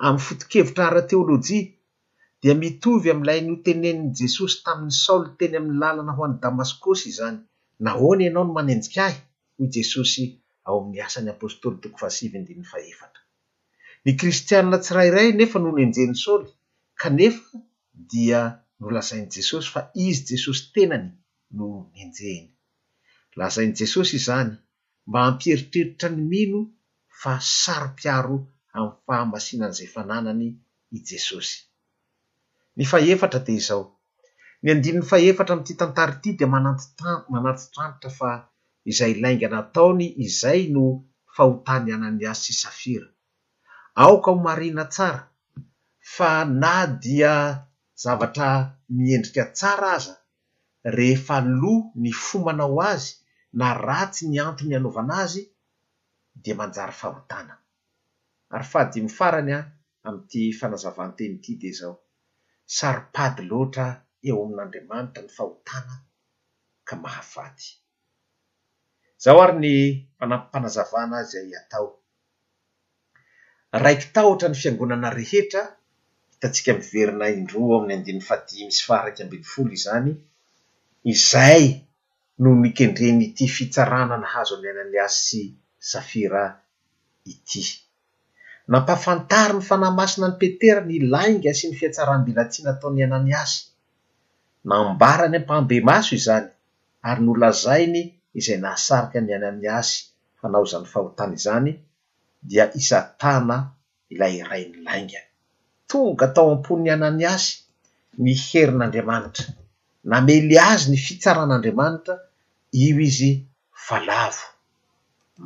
ammn'ny 0.06 0.24
foto-kevitra 0.28 0.84
ara 0.90 1.02
teolojia 1.10 1.72
dia 2.42 2.54
mitovy 2.62 3.08
am'ilay 3.14 3.40
nyotenenin' 3.48 4.12
jesosy 4.20 4.56
tamin'ny 4.66 4.96
saoly 5.04 5.30
teny 5.40 5.56
amin'ny 5.60 5.80
lalana 5.84 6.14
ho 6.18 6.22
any 6.28 6.36
damaskosy 6.44 7.06
izany 7.14 7.40
na 7.84 7.90
hoany 8.00 8.22
ianao 8.26 8.46
no 8.46 8.54
manenjik 8.56 8.96
ahy 9.06 9.16
hoy 9.56 9.68
jesosy 9.76 10.24
ao 10.68 10.76
amin'ny 10.82 11.00
asan'ny 11.08 11.30
apostoly 11.36 11.78
ta 11.82 12.08
ny 14.06 14.12
kristianna 14.22 14.78
tsirairay 14.84 15.30
nefa 15.40 15.58
noho 15.60 15.74
noenjeny 15.76 16.16
saoly 16.24 16.50
kanefa 17.02 17.42
dia 18.12 18.42
nolazain' 18.82 19.28
jesosy 19.36 19.68
fa 19.74 19.82
izy 20.08 20.20
jesosy 20.32 20.64
tena 20.76 20.98
ny 21.04 21.08
aazany 23.44 23.72
jesosy 23.80 24.18
zany 24.28 24.52
mba 25.10 25.20
ampieritreritra 25.30 26.08
ny 26.16 26.22
mino 26.32 26.60
fa 27.22 27.34
saropiaro 27.62 28.38
ami'ny 28.76 28.94
fahamasinan'izay 29.06 29.90
fananany 29.96 30.48
i 30.96 30.98
jesosy 31.10 31.58
ny 32.78 32.84
faefatra 32.92 33.40
de 33.46 33.54
izao 33.62 33.84
ny 34.62 34.68
andininny 34.74 35.08
fahefatra 35.12 35.54
mty 35.60 35.72
tantari 35.80 36.14
ity 36.18 36.30
dia 36.38 36.48
manantotanitra 37.34 38.10
fa 38.20 38.32
izay 38.92 39.14
lainganataony 39.24 40.06
izay 40.28 40.62
no 40.76 40.84
fahotany 41.36 41.90
ananiasysy 41.96 42.54
safira 42.64 43.08
aoka 44.04 44.30
ho 44.34 44.38
marina 44.46 44.84
tsara 44.94 45.22
fa 46.16 46.30
na 46.62 46.74
dia 47.04 47.34
zavatra 48.04 48.50
miendrika 49.02 49.44
tsara 49.58 49.88
aza 49.98 50.14
rhefa 50.84 51.38
lo 51.62 51.76
ny 52.02 52.12
fomanao 52.14 52.78
azy 52.92 53.16
na 53.58 53.68
ratsy 53.86 54.26
ny 54.30 54.38
antro 54.48 54.66
ny 54.68 54.76
anaovana 54.80 55.14
azy 55.24 55.42
dia 56.42 56.56
manjary 56.60 56.94
fahotana 57.02 57.54
ary 58.54 58.68
faady 58.72 58.98
mifarany 59.06 59.52
a 59.58 59.62
am'yity 60.08 60.42
fanazavanteny 60.60 61.34
ity 61.38 61.54
de 61.62 61.70
zao 61.80 61.94
saropady 62.76 63.42
loatra 63.50 63.86
eo 64.28 64.38
amin'andriamanitra 64.46 65.20
ny 65.24 65.30
fahotana 65.38 65.96
ka 66.88 66.94
mahafady 67.04 67.66
zao 69.24 69.38
ary 69.46 69.56
ny 69.66 69.76
fanampim-panazavana 70.18 71.16
azy 71.22 71.38
ay 71.44 71.54
atao 71.62 71.90
raiky 73.84 74.08
tahotra 74.16 74.48
ny 74.52 74.58
fiangonana 74.62 75.10
rehetra 75.20 75.62
hitantsika 76.32 76.70
miverina 76.80 77.26
indroa 77.38 77.74
amin'ny 77.78 77.94
andinny 77.98 78.24
fadi 78.28 78.54
misy 78.68 78.84
faraky 78.88 79.20
ambiny 79.24 79.46
folo 79.52 79.72
izany 79.80 80.14
izay 81.04 81.82
no 82.42 82.50
nikendrenyity 82.62 83.46
fitsarana 83.56 84.16
nahazo 84.22 84.54
any 84.58 84.68
ananiasy 84.72 85.18
sy 85.26 85.46
safira 85.90 86.44
ity 87.32 87.64
nampafantari 88.72 89.54
ny 89.58 89.62
fanamasina 89.70 90.28
ny 90.30 90.36
peterany 90.42 90.96
lainga 91.14 91.52
sy 91.58 91.64
ny 91.68 91.74
fiatsaranm-bilatsina 91.80 92.70
ataony 92.78 93.02
ananiasy 93.08 93.60
nambarany 94.70 95.38
ampaambe 95.42 95.76
maso 95.90 96.12
izany 96.20 96.46
ary 97.10 97.22
nolazainy 97.26 98.02
izay 98.40 98.60
naasariky 98.64 99.18
ny 99.26 99.32
ananiasy 99.38 99.96
hanaozany 100.42 100.86
fahotana 100.92 101.34
izany 101.40 101.72
dia 102.50 102.66
isantana 102.80 103.58
ilay 104.14 104.36
rayny 104.50 104.74
lainga 104.88 105.22
tonga 105.90 106.26
atao 106.30 106.50
am-po 106.54 106.72
ny 106.84 106.90
ananiasy 106.96 107.50
ny 108.24 108.32
herin'andriamanitra 108.48 109.46
na 110.10 110.18
mely 110.26 110.56
azy 110.72 110.84
ny 110.92 110.98
fitsaran'andriamanitra 111.06 112.14
io 112.84 112.96
izy 113.08 113.32
valavo 113.86 114.46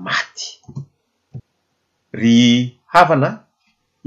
maty 0.05 0.43
ry 2.17 2.41
havana 2.93 3.29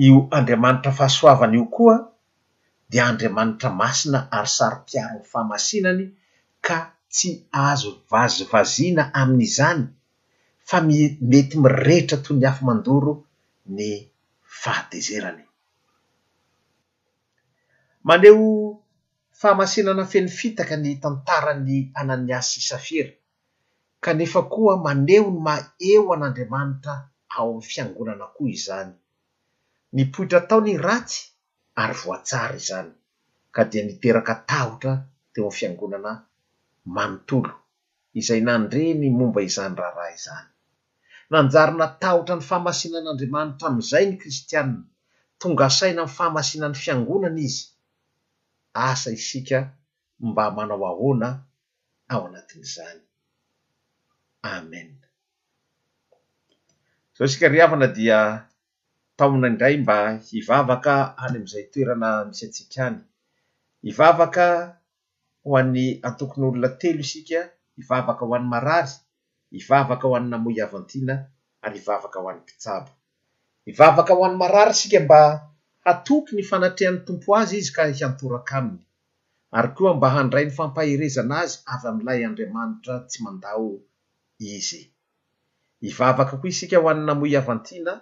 io 0.06 0.16
andriamanitra 0.38 0.90
fahasoavana 0.98 1.54
io 1.58 1.66
koa 1.74 1.96
dia 2.90 3.04
andriamanitra 3.10 3.68
masina 3.80 4.18
ary 4.38 4.50
sarypiaron'ny 4.56 5.24
famasinany 5.32 6.02
ka 6.66 6.78
tsy 7.12 7.30
azo 7.68 7.90
vazivaziana 8.10 9.02
amin'izany 9.20 9.82
fa 10.68 10.76
mi- 10.86 11.16
mety 11.30 11.54
mirehitra 11.62 12.16
toy 12.24 12.36
ny 12.38 12.44
hafa 12.48 12.62
mandoro 12.68 13.12
ny 13.76 13.86
fahadezerany 14.62 15.42
manehho 18.08 18.46
fahamasinana 19.40 20.00
ayfeni 20.06 20.30
fitaka 20.40 20.74
ny 20.82 20.90
tantarany 21.02 21.74
ananiasy 22.00 22.54
i 22.60 22.62
safira 22.70 23.12
kanefa 24.04 24.40
koa 24.52 24.74
maneho 24.86 25.28
ny 25.34 25.40
maheo 25.46 26.02
an'andriamanitra 26.14 26.94
ao 27.36 27.46
amin'ny 27.50 27.66
fiangonana 27.70 28.26
koa 28.36 28.50
izany 28.56 28.90
ny 29.94 30.02
poitra 30.12 30.40
tao 30.48 30.60
ny 30.66 30.74
ratsy 30.86 31.20
ary 31.82 31.94
voatsara 32.02 32.54
izany 32.62 32.90
ka 33.54 33.62
dia 33.70 33.82
niteraka 33.86 34.34
tahotra 34.50 34.92
teo 35.32 35.42
am'ny 35.48 35.56
fiangonana 35.58 36.12
manontolo 36.96 37.52
izay 38.20 38.40
nandre 38.48 38.82
ny 39.00 39.06
momba 39.18 39.40
izany 39.48 39.74
raharaha 39.80 40.14
izany 40.18 40.48
nanjary 41.32 41.74
na 41.80 41.86
tahotra 42.02 42.34
ny 42.38 42.44
fahamasinan'andriamanitra 42.48 43.64
amin'izay 43.68 44.04
ny 44.08 44.14
kristianina 44.22 44.82
tonga 45.40 45.66
saina 45.78 46.00
amnny 46.02 46.14
fahamasinan'ny 46.16 46.78
fiangonana 46.84 47.40
izy 47.48 47.62
asa 48.86 49.10
isika 49.18 49.58
mba 50.26 50.44
manao 50.56 50.86
ahoana 50.92 51.28
ao 52.12 52.22
anatin'izany 52.28 53.00
amen 54.52 54.88
zao 57.14 57.26
isikarihavana 57.28 57.86
dia 57.96 58.18
taona 59.16 59.46
indray 59.50 59.76
mba 59.82 59.96
hivavaka 60.26 60.94
any 61.22 61.36
am'izay 61.38 61.64
toerana 61.72 62.08
misy 62.28 62.44
antsikaany 62.48 62.96
ivavaka 63.90 64.46
ho 65.44 65.50
any 65.60 65.84
atokony 66.08 66.44
olona 66.48 66.68
telo 66.80 67.00
isika 67.06 67.40
ivavaka 67.80 68.22
ho 68.28 68.32
any 68.38 68.48
marary 68.52 68.94
ivavaka 69.58 70.04
ho 70.08 70.14
any 70.18 70.28
namoiavantiana 70.32 71.14
ary 71.64 71.78
ivavaka 71.82 72.16
ho 72.22 72.26
an'ny 72.30 72.42
mpitsabo 72.44 72.90
ivavaka 73.70 74.12
ho 74.16 74.20
any 74.26 74.38
marary 74.42 74.70
isika 74.76 74.98
mba 75.06 75.20
atoky 75.90 76.32
ny 76.36 76.42
fanatrehan'ny 76.50 77.00
tompo 77.08 77.30
azy 77.40 77.56
izy 77.62 77.72
ka 77.76 77.82
hiantorak' 77.98 78.52
aminy 78.58 78.80
ary 79.58 79.70
koa 79.76 79.92
mba 79.96 80.08
handray 80.16 80.44
ny 80.46 80.52
fampaherezana 80.58 81.34
azy 81.44 81.54
avy 81.72 81.86
amin'ilay 81.90 82.20
andriamanitra 82.28 82.94
tsy 83.08 83.18
mandao 83.24 83.66
izy 84.56 84.82
ivavaka 85.88 86.34
ko 86.40 86.44
isika 86.52 86.76
ho 86.82 86.86
anynamoyavantiana 86.92 87.94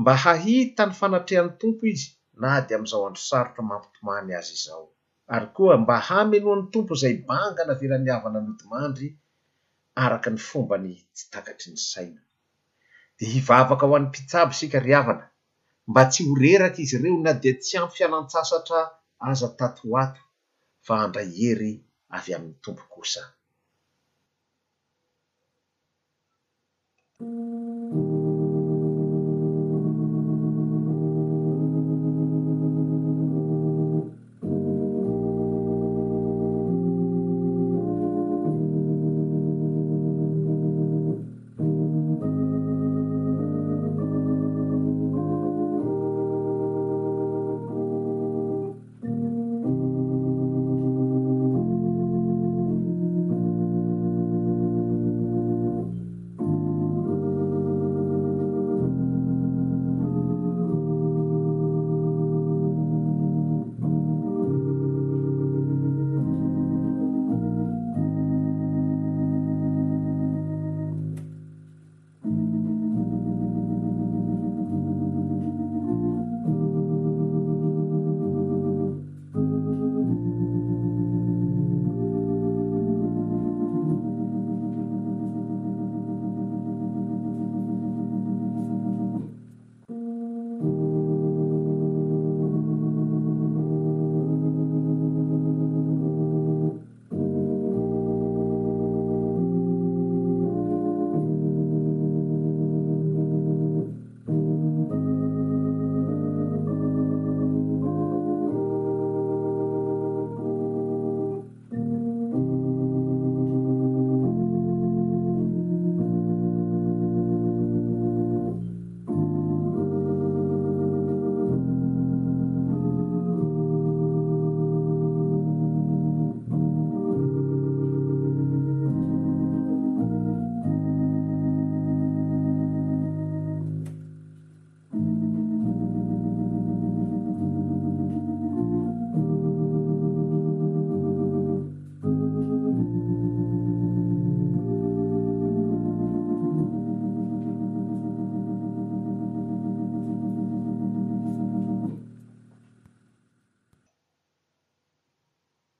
mba 0.00 0.12
hahitany 0.24 0.92
fanatrehan'ny 1.00 1.54
tompo 1.62 1.82
izy 1.94 2.08
na 2.44 2.48
de 2.66 2.72
am'izao 2.78 3.04
androsarotra 3.08 3.62
mampitomany 3.70 4.30
azy 4.40 4.52
izao 4.58 4.84
ary 5.34 5.48
koa 5.56 5.74
mba 5.84 5.94
hamenohan'ny 6.08 6.66
tompo 6.74 6.92
zay 7.02 7.14
bangana 7.28 7.74
velani 7.80 8.10
avana 8.16 8.40
nodimandry 8.48 9.08
araky 10.04 10.30
ny 10.34 10.40
fombany 10.48 10.90
tsytakatry 11.14 11.68
ny 11.74 11.80
saina 11.90 12.20
de 13.18 13.24
hivavaka 13.32 13.84
ho 13.90 13.94
an'ypa 14.00 15.30
mba 15.90 16.02
tsy 16.10 16.22
horeraka 16.30 16.78
izy 16.84 16.96
ireo 16.98 17.16
na 17.24 17.32
dia 17.40 17.52
tsy 17.62 17.74
ampy 17.80 17.94
fianantsasatra 17.98 18.82
aza 19.28 19.48
tatooato 19.58 20.22
fa 20.86 20.94
andrahery 21.04 21.72
avy 22.16 22.30
amin'ny 22.36 22.56
tompo 22.64 22.84
kosa 22.92 23.22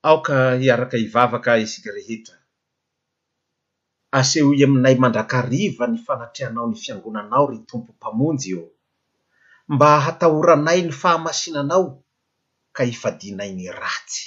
aoka 0.07 0.35
hiarak' 0.61 0.95
ivavaka 1.05 1.51
isiky 1.65 1.89
rehetra 1.97 2.37
asehoi 4.19 4.59
aminay 4.67 4.95
mandrakariva 5.03 5.83
ny 5.91 5.97
fanatreanao 6.05 6.65
ny 6.69 6.77
fiangonanao 6.83 7.45
ry 7.51 7.57
tompo 7.69 7.89
mpamonjy 7.97 8.49
eo 8.55 8.67
mba 9.73 9.89
hatahoranay 10.05 10.79
ny 10.85 10.91
fahamasinanao 11.01 11.85
ka 12.75 12.83
hifadinay 12.89 13.51
ny 13.57 13.65
ratsy 13.81 14.25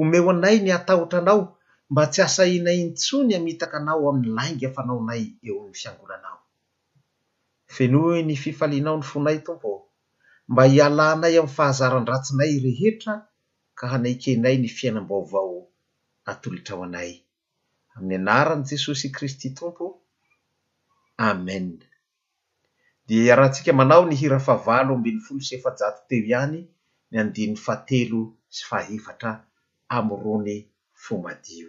omeo 0.00 0.28
anay 0.32 0.56
ny 0.64 0.70
atahotra 0.78 1.18
anao 1.22 1.42
mba 1.90 2.02
tsy 2.12 2.20
asainay 2.26 2.78
ntsony 2.90 3.30
hamitaka 3.36 3.76
anao 3.80 4.02
amin'ny 4.08 4.30
laingy 4.36 4.64
afanaonay 4.68 5.22
eo 5.48 5.60
ny 5.68 5.74
fiangonanao 5.80 6.40
fenoy 7.74 8.18
ny 8.28 8.34
fifalinao 8.44 8.96
ny 8.98 9.06
fonay 9.10 9.38
tompo 9.46 9.70
mba 10.50 10.62
hialanay 10.72 11.34
am'y 11.40 11.54
fahazarandratsinay 11.56 12.52
rehetra 12.66 13.14
ka 13.78 13.84
hanaikenay 13.92 14.56
ny 14.60 14.68
fiainambaovao 14.76 15.58
atolotrao 16.32 16.80
anay 16.86 17.10
ami'ny 17.96 18.16
anarany 18.20 18.64
jesosy 18.70 19.06
kristy 19.16 19.48
tompo 19.58 19.86
amen 21.28 21.66
di 23.06 23.14
iaraha 23.26 23.50
ntsika 23.50 23.72
manao 23.78 24.02
ny 24.06 24.14
hira 24.20 24.38
fa 24.46 24.54
valo 24.66 24.92
ambiny 24.96 25.18
folo 25.26 25.42
sefajato 25.48 26.00
teo 26.08 26.24
ihany 26.30 26.60
my 27.08 27.16
andiny 27.22 27.54
faatelo 27.66 28.20
sy 28.54 28.62
fahifatra 28.70 29.30
amyrony 29.96 30.56
fomadio 31.02 31.68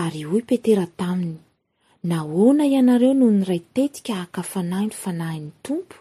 ary 0.00 0.22
hoy 0.30 0.42
petera 0.50 0.84
taminy 1.00 1.38
nahoana 2.10 2.64
ianareo 2.72 3.14
noho 3.18 3.32
nyray 3.38 3.62
tetika 3.76 4.14
haka 4.22 4.42
fanahi 4.52 4.86
ny 4.88 4.94
fanahyny 5.02 5.48
tompo 5.64 5.96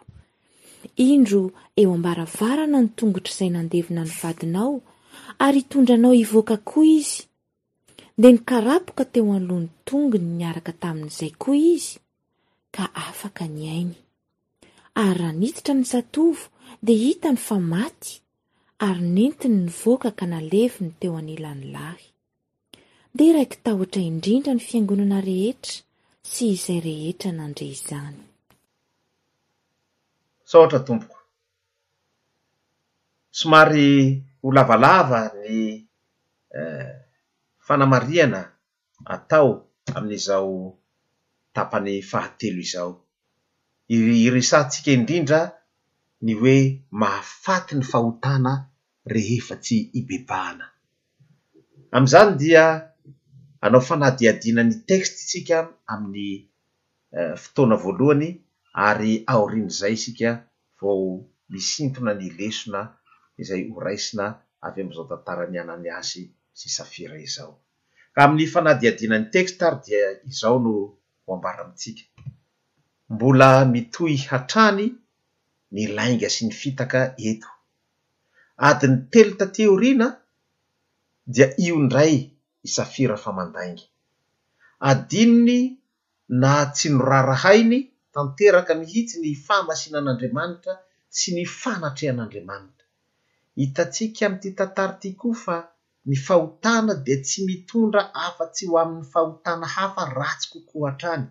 indro 1.09 1.41
eo 1.81 1.89
ambaravarana 1.97 2.79
ny 2.83 2.89
tongotr' 2.97 3.31
izay 3.33 3.51
nandevina 3.55 4.01
ny 4.07 4.11
vadinao 4.21 4.73
ary 5.45 5.59
itondranao 5.65 6.13
ivoaka 6.23 6.55
koa 6.69 6.87
izy 6.97 7.17
de 8.21 8.27
ny 8.33 8.37
karapoka 8.49 9.03
teo 9.13 9.31
any 9.37 9.45
lohny 9.49 9.67
tongony 9.87 10.27
niaraka 10.39 10.71
tamin'izay 10.83 11.31
koa 11.43 11.57
izy 11.73 11.89
ka 12.75 12.83
afaka 13.09 13.43
ny 13.55 13.61
ainy 13.77 13.95
ary 15.05 15.13
raha 15.19 15.33
niditra 15.39 15.73
ny 15.77 15.83
zatovo 15.91 16.43
de 16.85 16.93
hita 17.03 17.29
ny 17.33 17.39
fa 17.47 17.57
maty 17.73 18.11
ary 18.87 19.01
nentiny 19.15 19.57
ny 19.65 19.69
voaka 19.81 20.09
ka 20.17 20.23
naleviny 20.33 20.91
teo 21.01 21.13
anilany 21.21 21.65
lahy 21.77 22.07
de 23.17 23.27
raiky 23.35 23.57
tahotra 23.65 24.01
indrindra 24.09 24.51
ny 24.55 24.61
fiangonana 24.67 25.19
rehetra 25.29 25.73
sy 26.31 26.41
izay 26.53 26.77
rehetra 26.87 27.29
nandre 27.39 27.65
izany 27.75 28.17
saohtra 30.51 30.79
tompoko 30.87 31.17
somary 33.39 33.87
ho 34.41 34.47
lavalava 34.55 35.21
ny 35.41 35.49
eh, 36.59 36.91
fanamariana 37.65 38.41
atao 39.15 39.49
amin'izao 39.95 40.55
tapany 41.55 41.93
fahatelo 42.11 42.59
izao 42.65 42.91
iiresantsika 43.95 44.89
indrindra 44.97 45.39
ny 46.25 46.31
hoe 46.41 46.59
mahafaty 47.01 47.71
ny 47.79 47.85
fahotana 47.93 48.53
rehefatsy 49.13 49.77
hibebaana 49.93 50.65
am'izany 51.97 52.33
dia 52.43 52.65
anao 53.65 53.81
fanadiadinany 53.89 54.71
texty 54.87 55.21
tsika 55.29 55.57
amin'ny 55.93 56.27
eh, 57.19 57.33
fotoana 57.43 57.75
voalohany 57.83 58.29
ary 58.87 59.11
ao 59.33 59.43
rin' 59.51 59.69
zay 59.79 59.95
sika 60.05 60.31
voo 60.79 61.05
misintona 61.53 62.11
ny 62.19 62.27
lesona 62.39 62.81
izay 63.41 63.61
horaisina 63.75 64.25
avy 64.65 64.79
am'izao 64.83 65.05
tantara 65.11 65.45
ny 65.51 65.57
anany 65.63 65.87
azy 65.99 66.23
sy 66.59 66.67
safira 66.77 67.15
izao 67.27 67.53
ka 68.13 68.19
amin'ny 68.25 68.45
fanadiadinan'ny 68.53 69.27
texta 69.35 69.63
ary 69.67 69.79
dia 69.85 70.03
izao 70.31 70.57
no 70.63 70.73
hoambaramitsika 71.25 72.03
mbola 73.13 73.49
mitohy 73.73 74.15
hatrany 74.29 74.85
ny 75.73 75.81
lainga 75.97 76.29
sy 76.35 76.41
ny 76.45 76.53
fitaka 76.61 76.99
eto 77.29 77.49
adyny 78.67 78.95
telo 79.13 79.31
ta 79.39 79.45
ti 79.55 79.63
orina 79.73 80.07
dia 81.33 81.47
io 81.65 81.73
indray 81.81 82.15
safira 82.67 83.17
fa 83.23 83.31
mandaingy 83.39 83.83
adininy 84.89 85.59
na 86.41 86.51
tsy 86.75 86.87
norarahainy 86.97 87.79
tanteraka 88.15 88.71
mihitsy 88.81 89.15
ny 89.23 89.31
fahamasina 89.45 89.97
an'andriamanitra 89.99 90.73
sy 91.17 91.29
ny 91.35 91.43
fanatrehan'andriamanitra 91.59 92.85
hitatsika 93.59 94.21
ami'yty 94.27 94.49
tantary 94.59 94.95
ty 95.01 95.09
koa 95.21 95.37
fa 95.45 95.57
ny 96.09 96.15
fahotana 96.25 96.93
dia 97.05 97.17
tsy 97.25 97.39
mitondra 97.49 98.01
afa-tsy 98.27 98.63
ho 98.69 98.75
amin'ny 98.83 99.07
fahotana 99.13 99.65
hafa 99.75 100.01
ratsy 100.19 100.47
kokohan-trany 100.53 101.25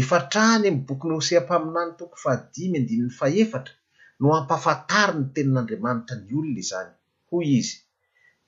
efatrahany 0.00 0.66
m 0.74 0.78
boky 0.86 1.04
nyhosehampaminany 1.08 1.92
toko 2.00 2.16
fa 2.24 2.30
adimy 2.36 2.74
andinn'ny 2.80 3.12
fahefatra 3.20 3.74
no 4.20 4.26
ampafatariy 4.38 5.18
ny 5.18 5.24
tenin'andriamanitra 5.34 6.14
ny 6.18 6.24
olona 6.38 6.60
izany 6.64 6.90
hoy 7.30 7.46
izy 7.60 7.76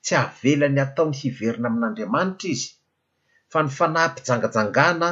tsy 0.05 0.13
havelany 0.21 0.79
ataon'ny 0.85 1.17
hiverina 1.21 1.67
amin'andriamanitra 1.71 2.49
izy 2.55 2.69
fa 3.51 3.59
ny 3.65 3.69
fanahampijangajangana 3.77 5.09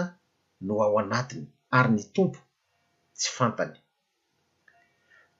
no 0.65 0.73
ao 0.86 0.95
anatiny 1.02 1.45
ary 1.78 1.89
ny 1.95 2.02
tompo 2.15 2.41
tsy 3.19 3.30
fantany 3.38 3.75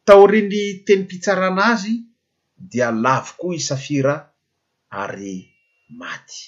taoriny 0.08 0.64
teny 0.86 1.02
m-pitsarana 1.04 1.64
azy 1.74 1.94
dia 2.72 2.88
lavokoa 3.04 3.54
isafira 3.60 4.16
ary 5.02 5.36
maty 6.00 6.40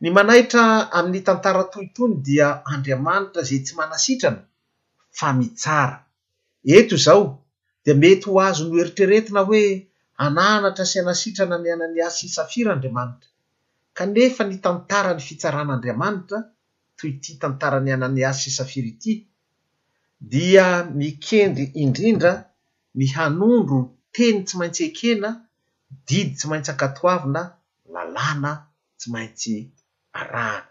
ny 0.00 0.08
manahitra 0.16 0.62
amin'ny 0.96 1.20
tantara 1.28 1.62
toitony 1.72 2.14
dia 2.26 2.48
andriamanitra 2.72 3.40
zay 3.48 3.60
tsy 3.64 3.72
manasitrana 3.80 4.42
fa 5.18 5.28
mitsara 5.38 5.96
eto 6.78 6.96
zao 7.06 7.24
dia 7.82 7.94
mety 8.02 8.26
ho 8.30 8.36
azo 8.46 8.62
no 8.68 8.76
eritreretina 8.82 9.42
hoe 9.48 9.62
ananatra 10.16 10.84
sy 10.90 10.98
ana 11.00 11.14
sitrana 11.20 11.56
ny 11.62 11.68
ananiasy 11.74 12.26
safira 12.36 12.70
andriamanitra 12.72 13.28
kanefa 13.96 14.42
ny 14.48 14.56
tantara 14.64 15.10
ny 15.16 15.22
fitsaran'andriamanitra 15.28 16.38
toy 16.96 17.08
ity 17.14 17.32
tantarany 17.42 17.90
ananiasy 17.96 18.50
safiry 18.58 18.90
ity 18.94 19.12
dia 20.32 20.66
mikendy 21.00 21.64
indrindra 21.82 22.32
ny 22.98 23.04
hanondro 23.16 23.78
teny 24.16 24.38
tsy 24.46 24.54
maintsy 24.60 24.82
ekena 24.90 25.30
didy 26.08 26.32
tsy 26.38 26.46
maintsy 26.50 26.70
ankatoavina 26.72 27.42
lalàna 27.94 28.52
tsy 28.98 29.06
maintsy 29.14 29.54
arahana 30.20 30.66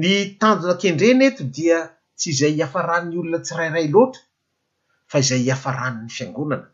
ny 0.00 0.08
tanjona 0.40 0.74
kendrena 0.82 1.24
eto 1.30 1.42
dia 1.56 1.78
tsy 2.18 2.28
izay 2.34 2.54
iafaran'ny 2.60 3.14
olona 3.20 3.38
tsi 3.44 3.52
rairay 3.58 3.86
loatra 3.94 4.22
fa 5.10 5.16
izay 5.24 5.42
iafarany'ny 5.48 6.10
fiangonana 6.16 6.66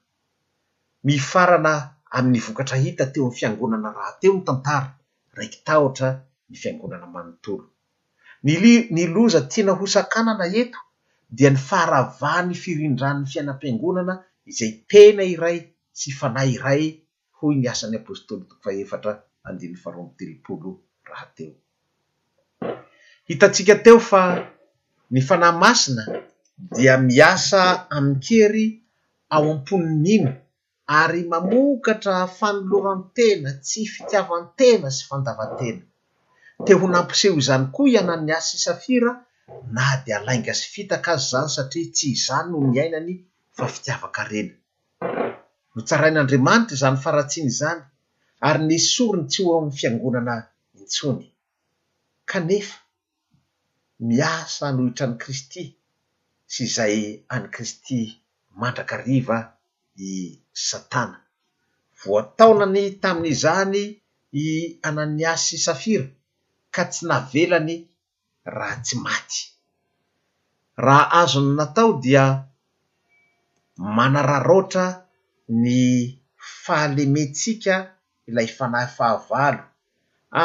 mifarana 1.04 1.96
ami'ny 2.12 2.40
vokatra 2.42 2.76
hita 2.76 3.06
teo 3.12 3.28
ny 3.28 3.34
fiangonana 3.36 3.92
raha 3.92 4.12
teo 4.20 4.34
ny 4.36 4.44
tantara 4.44 4.92
raiky 5.34 5.58
tahotra 5.64 6.08
ny 6.48 6.56
fiangonana 6.56 7.06
manontolo 7.06 7.64
ny 8.42 9.06
loza 9.14 9.40
tiana 9.52 9.72
hosakanana 9.80 10.46
eto 10.54 10.78
dia 11.30 11.50
ny 11.50 11.58
faravany 11.58 12.54
firindranny 12.54 13.24
fiainam-piangonana 13.32 14.14
izay 14.46 14.72
tena 14.88 15.24
iray 15.24 15.58
sy 15.92 16.12
fana 16.12 16.44
iray 16.44 17.00
hoy 17.40 17.54
ny 17.56 17.66
asn'ypostolyo 17.72 18.54
hitatsika 23.28 23.74
teo 23.84 23.98
fa 24.02 24.22
ny 25.10 25.20
fanay 25.28 25.52
masina 25.62 26.04
dia 26.76 26.96
miasa 26.98 27.86
amy 27.96 28.16
kery 28.20 28.66
ao 29.30 29.46
amponinyiny 29.52 30.30
ary 30.98 31.22
mamokatra 31.32 32.16
fanolovan 32.38 33.00
tena 33.16 33.50
tsy 33.66 33.80
fitiavantena 33.94 34.88
sy 34.96 35.04
fandavatena 35.10 35.82
te 36.64 36.72
ho 36.78 36.86
namposeho 36.94 37.34
izany 37.42 37.64
koa 37.74 37.88
iana 37.94 38.14
ny 38.26 38.30
asa 38.38 38.52
isafira 38.58 39.12
na 39.74 39.82
dea 40.04 40.16
alaingasy 40.20 40.66
fitaka 40.74 41.08
azy 41.16 41.26
zany 41.32 41.48
satria 41.56 41.88
tsy 41.96 42.06
izany 42.18 42.46
no 42.50 42.58
miainany 42.72 43.10
fa 43.56 43.64
fitiavaka 43.74 44.20
rena 44.30 44.54
no 45.72 45.80
tsarain'andriamanitra 45.86 46.74
izany 46.78 46.96
faratsiany 47.04 47.48
izany 47.54 47.80
ary 48.48 48.62
nysorony 48.68 49.24
tsy 49.30 49.40
ho 49.46 49.50
aamn'ny 49.56 49.74
fiangonana 49.78 50.36
intsony 50.80 51.26
kanefa 52.30 52.78
miasa 54.08 54.64
nohitra 54.74 55.04
any 55.08 55.18
kristy 55.22 55.62
sy 56.52 56.60
izay 56.68 56.96
any 57.34 57.46
kristy 57.54 57.98
mandrakariva 58.60 59.38
i 60.00 60.16
satana 60.68 61.18
voataonany 62.04 62.84
tamin'izany 63.02 63.74
i 64.46 64.46
ananiasy 64.88 65.56
safira 65.66 66.06
ka 66.74 66.82
tsy 66.90 67.02
navelany 67.08 67.74
raha 68.56 68.76
tsy 68.84 68.96
maty 69.04 69.40
raha 70.86 71.04
azony 71.20 71.50
natao 71.58 71.90
dia 72.04 72.24
manararaoatra 73.96 74.86
ny 75.62 75.66
fahalementsika 76.62 77.74
ilay 78.28 78.48
fanahy 78.56 78.88
fahavalo 78.96 79.62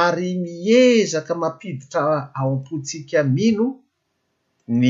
ary 0.02 0.30
miezaka 0.44 1.34
mampiditra 1.42 2.02
ao 2.38 2.50
mpotsika 2.58 3.20
mino 3.36 3.68
ny 4.82 4.86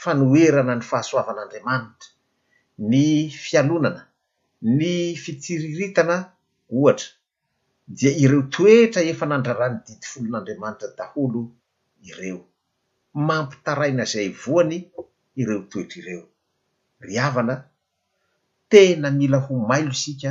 fanoerana 0.00 0.72
ny 0.78 0.84
fahasoavan'andriamanitra 0.90 2.08
ny 2.90 3.04
fialonana 3.44 4.00
ny 4.78 4.92
fitiriritana 5.22 6.16
ohatra 6.76 7.08
dia 7.96 8.10
ireo 8.24 8.42
toetra 8.54 9.00
efa 9.12 9.24
nandrarany 9.30 9.76
didifolon'andriamanitra 9.86 10.88
daholo 10.98 11.40
ireo 12.10 12.38
mampitaraina 13.28 14.04
zay 14.12 14.28
voany 14.42 14.76
ireo 15.40 15.60
toetra 15.70 15.98
ireo 16.02 16.24
ryavana 17.06 17.54
tena 18.70 19.08
mila 19.18 19.38
ho 19.44 19.52
mailo 19.68 19.92
isika 19.98 20.30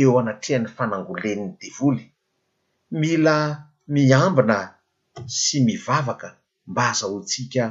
eo 0.00 0.12
anatrehan'ny 0.20 0.70
fanangoleny 0.76 1.44
devoly 1.60 2.04
mila 3.00 3.34
miambina 3.94 4.56
sy 5.40 5.56
mivavaka 5.66 6.28
mba 6.70 6.82
hazahoantsika 6.88 7.64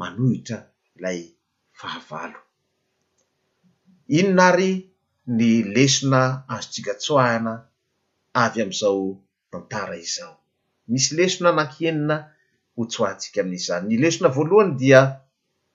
manohitra 0.00 0.58
ilay 0.96 1.20
fahavalo 1.80 2.40
inona 4.08 4.44
ary 4.52 4.72
ny 5.36 5.50
lesona 5.74 6.22
azotsikatsoahina 6.54 7.54
avy 8.44 8.58
am'izao 8.64 9.02
tantara 9.50 9.94
izao 10.06 10.34
misy 10.90 11.10
lesona 11.18 11.48
anank 11.52 11.72
enina 11.90 12.16
ho 12.74 12.82
tsoahantsika 12.90 13.38
amin'izy 13.42 13.66
zany 13.68 13.84
ny 13.90 13.96
lesona 14.04 14.28
voalohany 14.36 14.72
dia 14.80 15.00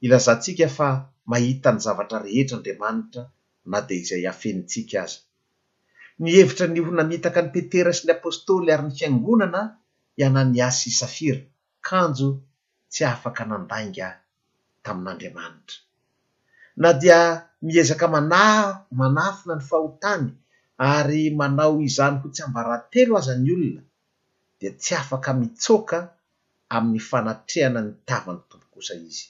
ilazantsika 0.06 0.68
fa 0.78 0.90
mahita 1.32 1.70
ny 1.76 1.80
zavatra 1.86 2.18
rehetra 2.26 2.56
andriamanitra 2.58 3.24
na 3.72 3.80
de 3.88 3.94
izay 4.02 4.26
afenitsika 4.32 4.98
azy 5.04 5.16
ny 6.22 6.28
hevitra 6.36 6.66
ny 6.74 6.80
oho 6.82 6.92
namitaka 6.98 7.40
ny 7.46 7.50
petera 7.56 7.92
sy 7.98 8.04
ny 8.08 8.12
apôstôly 8.18 8.68
ary 8.74 8.84
ny 8.88 8.94
fiangonana 8.98 9.62
iananyasy 10.20 10.90
safira 11.00 11.42
kanjo 11.88 12.30
tsy 12.92 13.02
afaka 13.14 13.44
nandainga 13.52 14.08
tamin'andriamanitra 14.84 15.78
na 16.82 16.90
dia 17.02 17.20
miezaka 17.68 18.06
-manafina 18.12 19.54
ny 19.60 19.64
fahotany 19.70 20.26
ary 20.96 21.22
manao 21.40 21.76
izany 21.88 22.16
ho 22.22 22.28
tsy 22.34 22.42
ambarantelo 22.48 23.14
azany 23.22 23.48
olona 23.56 23.82
dia 24.58 24.72
tsy 24.82 24.92
afaka 25.02 25.30
mitsoka 25.42 25.98
amin'ny 26.76 27.02
fanatrehana 27.10 27.80
nytavany 27.88 28.42
tomokoa 28.50 28.94
izy 29.10 29.26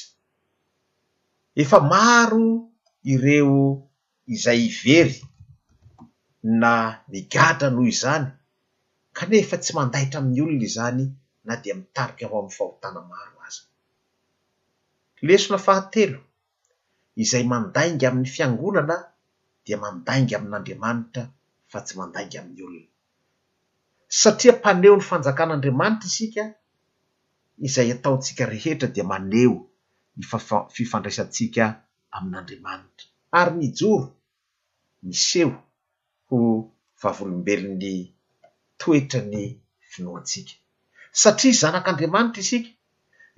efa 1.62 1.78
maro 1.91 2.45
ireo 3.12 3.58
izay 4.34 4.62
ivery 4.70 5.18
na 6.43 6.99
migatra 7.07 7.69
noho 7.71 7.87
izany 7.93 8.27
kanefa 9.17 9.55
tsy 9.63 9.71
mandahitra 9.77 10.19
amin'ny 10.19 10.41
olona 10.43 10.63
izany 10.69 11.03
na 11.47 11.53
dia 11.61 11.73
mitarika 11.79 12.23
aho 12.27 12.35
ami'ny 12.39 12.55
fahotana 12.57 13.01
maro 13.11 13.37
aza 13.47 13.63
lesona 15.27 15.57
fahatelo 15.65 16.19
izay 17.23 17.45
mandainga 17.53 18.05
amin'ny 18.09 18.29
fiangonana 18.35 18.95
dia 19.65 19.77
mandainga 19.85 20.33
amin'andriamanitra 20.37 21.23
fa 21.71 21.79
tsy 21.85 21.93
mandainga 21.99 22.37
amin'ny 22.41 22.61
olona 22.67 22.89
satria 24.21 24.51
mpaneho 24.59 24.93
ny 24.99 25.03
fanjakan'andriamanitra 25.09 26.05
isika 26.11 26.43
izay 27.67 27.87
ataontsika 27.95 28.43
rehetra 28.53 28.87
dia 28.95 29.05
maneo 29.11 29.53
ny 30.17 30.23
a-fifandraisantsika 30.35 31.63
amin'andriamanitra 32.17 33.05
ary 33.39 33.51
mijoro 33.61 34.05
miseo 35.07 35.51
ho 36.34 36.41
vavolombelo'ny 37.03 37.95
toetra 38.81 39.21
ny 39.34 39.43
vinoatsika 39.91 40.53
satria 41.21 41.55
zanak'andriamanitra 41.61 42.41
isika 42.45 42.71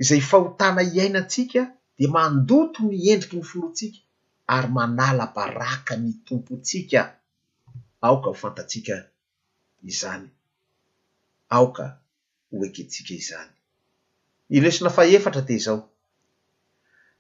izay 0.02 0.22
fahotana 0.30 0.82
iaina 0.96 1.20
atsika 1.26 1.62
de 2.00 2.06
mandoto 2.16 2.80
my 2.88 2.98
endriky 3.12 3.36
ny 3.40 3.46
forotsika 3.52 4.00
ary 4.56 4.70
manalabaraka 4.78 5.94
ny 6.04 6.10
tompotsika 6.26 7.02
ao 8.06 8.16
ka 8.24 8.28
ho 8.32 8.36
fantatsika 8.44 8.96
izany 9.92 10.26
aoka 11.56 11.86
ho 12.50 12.56
ekitsika 12.70 13.14
izany 13.22 13.52
ilesina 14.56 14.90
faefatra 14.98 15.42
te 15.50 15.56
zao 15.66 15.80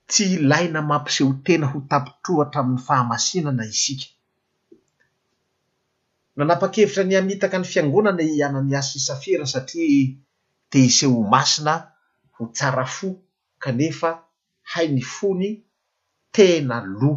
tsy 0.09 0.23
ilaina 0.35 0.79
mampisehotena 0.89 1.65
ho 1.71 1.77
tapitroa 1.91 2.43
atramin'ny 2.45 2.81
fahamasinana 2.87 3.63
isika 3.75 4.07
nanapakevitra 6.39 7.03
ny 7.07 7.15
hamitaka 7.17 7.57
ny 7.59 7.65
fiangonany 7.71 8.23
iananyas 8.37 8.87
y 8.95 8.99
safira 9.07 9.45
satria 9.53 10.07
tehiseho 10.71 11.19
masina 11.33 11.73
ho 12.35 12.43
tsara 12.55 12.85
fo 12.95 13.09
kanefa 13.63 14.11
hai 14.71 14.87
ny 14.95 15.01
fony 15.15 15.49
tena 16.35 16.77
lo 16.99 17.11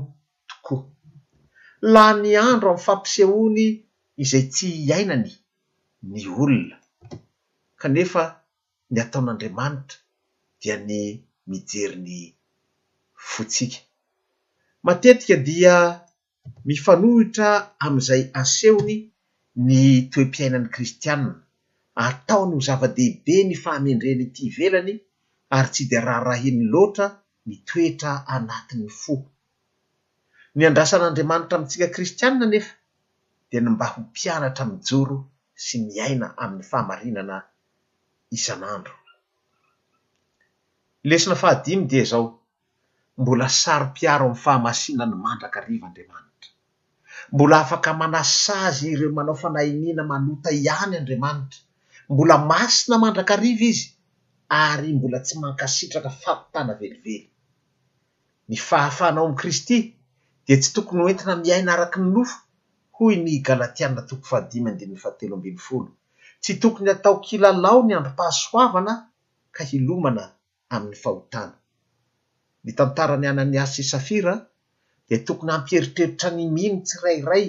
tokoa 0.49 0.87
laha 1.95 2.13
ny 2.23 2.31
andro 2.49 2.69
aminy 2.71 2.85
fampisehony 2.87 3.67
izay 4.23 4.47
tsy 4.55 4.69
hiainany 4.85 5.31
ny 6.11 6.21
olona 6.43 6.77
kanefa 7.83 8.23
ny 8.93 8.99
ataon'andriamanitra 9.05 9.99
dia 10.61 10.77
ny 10.87 10.91
mijery 11.49 11.99
ny 12.07 12.17
fotsika 13.31 13.79
matetika 14.85 15.37
dia 15.49 15.75
mifanohitra 16.69 17.51
amin'izay 17.85 18.23
asehony 18.43 18.95
ny 19.67 19.73
toem-piainan'ny 20.13 20.71
kristianna 20.77 21.33
ataony 22.07 22.51
ho 22.57 22.61
zava-dehibe 22.69 23.35
ny 23.49 23.55
fahamendreny 23.65 24.25
ti 24.37 24.45
velany 24.59 24.95
ary 25.57 25.69
tsy 25.73 25.83
dia 25.91 26.01
raharahin'ny 26.09 26.65
loatra 26.73 27.07
ny 27.47 27.55
toetra 27.69 28.13
anatin'ny 28.35 28.89
fo 29.03 29.15
ny 30.57 30.63
andrasan'andriamanitra 30.71 31.55
amintsika 31.59 31.87
kristianna 31.97 32.45
nefa 32.53 32.73
dia 33.49 33.61
ny 33.63 33.69
mba 33.75 33.87
ho 33.93 33.99
mpianatra 34.07 34.65
mijoro 34.73 35.17
sy 35.65 35.77
miaina 35.87 36.27
amin'ny 36.43 36.65
fahamarinana 36.71 37.37
isan'andro 38.37 38.97
nlesina 41.05 41.37
fahadiny 41.43 41.83
dia 41.91 42.05
zao 42.13 42.25
mbola 43.21 43.47
sarom-piaro 43.63 44.25
amin'ny 44.27 44.43
fahamasina 44.45 45.03
ny 45.07 45.15
mandraka 45.25 45.59
rivaandriamanitra 45.67 46.28
mbola 47.35 47.57
afaka 47.65 47.91
manasazy 48.01 48.85
ireo 48.95 49.11
manao 49.19 49.37
fanahiniana 49.43 50.03
manota 50.13 50.49
ihany 50.59 50.95
andriamanitra 51.01 51.61
mbola 52.13 52.35
masina 52.51 52.95
mandrakariva 53.03 53.65
izy 53.73 53.85
ary 54.67 54.89
mbola 54.97 55.19
tsy 55.27 55.35
mankasitraka 55.43 56.11
fahotana 56.23 56.73
velively 56.81 57.17
ny 58.49 58.57
fahafanao 58.69 59.23
amin'ni 59.27 59.39
kristy 59.41 59.77
dia 60.45 60.57
tsy 60.61 60.71
tokony 60.77 61.01
oentina 61.05 61.35
miaina 61.45 61.71
araky 61.77 61.99
ny 62.03 62.09
lofo 62.17 62.39
hoy 62.97 63.15
ny 63.25 63.33
galatianina 63.49 64.03
toko 64.09 64.25
fhadil 64.31 64.67
tsy 66.43 66.53
tokony 66.63 66.89
ataokylalao 66.97 67.79
ny 67.87 67.93
androm-pahasoavana 67.99 68.93
ka 69.55 69.63
hilomana 69.71 70.25
amin'ny 70.75 70.97
fahotanamy 71.03 72.71
tantaranyananiassfr 72.79 74.27
e 75.15 75.19
tokony 75.27 75.53
ampieritreritra 75.59 76.29
ny 76.37 76.45
miny 76.57 76.79
tsyrairay 76.87 77.47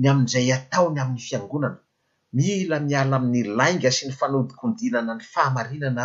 ny 0.00 0.06
amin'izay 0.12 0.50
ataony 0.58 0.98
amin'ny 1.02 1.22
fiangonana 1.28 1.78
mila 2.38 2.76
miala 2.88 3.14
amin'ny 3.18 3.42
lainga 3.58 3.90
sy 3.96 4.02
ny 4.06 4.14
fanodikondinana 4.20 5.12
ny 5.16 5.24
fahamarinana 5.32 6.04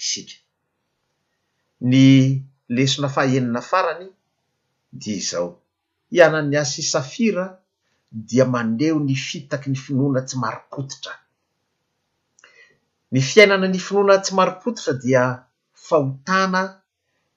isika 0.00 0.36
ny 1.90 1.96
lesona 2.74 3.08
faenina 3.14 3.60
farany 3.70 4.06
dia 5.00 5.14
izao 5.22 5.48
ianan'ny 6.16 6.56
asi 6.62 6.78
i 6.86 6.90
safira 6.92 7.44
dia 8.28 8.44
maneho 8.54 8.98
ny 9.06 9.14
fitaky 9.26 9.68
ny 9.70 9.78
finoana 9.84 10.20
tsy 10.28 10.36
maropotitra 10.42 11.12
ny 13.12 13.20
fiainana 13.30 13.66
ny 13.72 13.78
finoana 13.86 14.14
tsy 14.24 14.32
maropotitra 14.38 14.92
dia 15.04 15.22
fahotana 15.86 16.60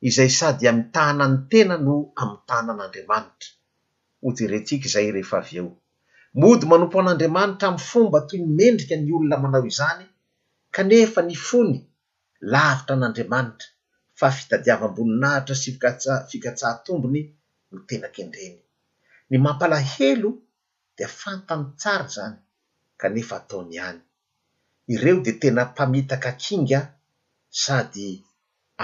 izay 0.07 0.29
sady 0.39 0.65
amitahna 0.71 1.25
ny 1.31 1.37
tena 1.51 1.75
no 1.85 1.95
am 2.21 2.31
tana 2.47 2.71
an'andriamanitra 2.73 3.49
o 4.27 4.29
tyirentsika 4.35 4.85
izay 4.89 5.07
rehefa 5.15 5.37
av 5.41 5.49
eo 5.59 5.67
mody 6.41 6.65
manompo 6.71 6.95
a 6.97 7.01
an'andriamanitra 7.03 7.65
amy 7.69 7.81
fomba 7.91 8.19
toy 8.27 8.39
nymendrika 8.43 8.95
ny 8.97 9.09
olona 9.17 9.35
manao 9.43 9.63
izany 9.71 10.05
kanefa 10.75 11.21
ny 11.29 11.35
fony 11.47 11.73
lavitra 12.53 12.93
an'andriamanitra 12.97 13.67
fa 14.19 14.27
fitadiavaamboninahitra 14.37 15.55
sy 15.61 15.67
a 16.11 16.13
fikatsahatombony 16.29 17.21
no 17.71 17.77
tena 17.89 18.07
kendreny 18.15 18.57
ny 19.29 19.35
mampalahelo 19.45 20.29
dia 20.95 21.07
fantany 21.21 21.63
tsara 21.79 22.07
zany 22.15 22.37
kanefa 23.01 23.33
ataony 23.39 23.75
any 23.87 24.01
ireo 24.93 25.19
de 25.25 25.31
tena 25.41 25.61
mpamitaka 25.71 26.27
akinga 26.33 26.79
sady 27.63 28.07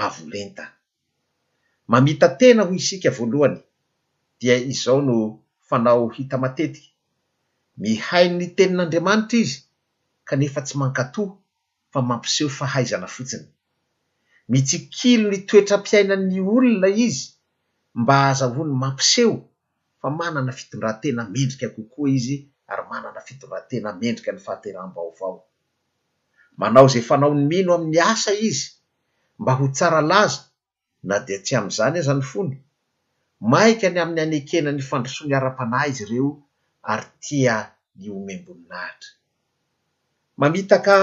avolenta 0.06 0.64
mamita 1.88 2.28
tena 2.36 2.62
ho 2.62 2.72
isika 2.80 3.10
voalohany 3.10 3.58
dia 4.40 4.56
izao 4.56 5.00
no 5.02 5.42
fanao 5.68 6.08
hita 6.14 6.36
matetiky 6.42 6.90
mihai 7.80 8.28
ny 8.36 8.46
tenin'andriamanitra 8.56 9.38
izy 9.42 9.56
kanefa 10.28 10.60
tsy 10.66 10.74
mankatoh 10.80 11.28
fa 11.92 12.00
mampiseho 12.08 12.50
fahaizana 12.58 13.06
fotsiny 13.14 13.46
mitsy 14.50 14.76
kilo 14.96 15.26
ny 15.32 15.38
toetram-piaina'ny 15.48 16.36
olona 16.54 16.88
izy 17.06 17.24
mba 18.00 18.14
azahony 18.30 18.72
mampiseho 18.82 19.36
fa 20.00 20.08
manana 20.18 20.52
fitondratena 20.58 21.22
mendrika 21.34 21.66
kokoa 21.76 22.08
izy 22.16 22.36
ary 22.72 22.82
manana 22.90 23.20
fitondrantena 23.26 23.88
mendrika 24.00 24.30
ny 24.34 24.40
fahateram-baovao 24.46 25.34
manao 26.60 26.88
zay 26.92 27.02
fanao 27.08 27.32
ny 27.38 27.42
mino 27.50 27.70
amin'ny 27.76 28.00
asa 28.12 28.32
izy 28.48 28.64
mba 29.40 29.52
ho 29.58 29.64
tsara 29.76 30.00
laza 30.10 30.40
na 31.06 31.16
de 31.24 31.34
tsy 31.44 31.54
am'izany 31.58 31.96
azany 32.00 32.22
fony 32.30 32.52
maika 33.52 33.86
ny 33.90 33.98
amin'ny 34.02 34.22
anekena 34.24 34.70
ny 34.72 34.82
fandrosoany 34.90 35.34
ara-panay 35.38 35.88
izy 35.90 36.02
ireo 36.06 36.30
ary 36.92 37.08
tia 37.24 37.56
ny 37.98 38.04
omemboninahitra 38.18 39.08
mamitaka 40.40 40.96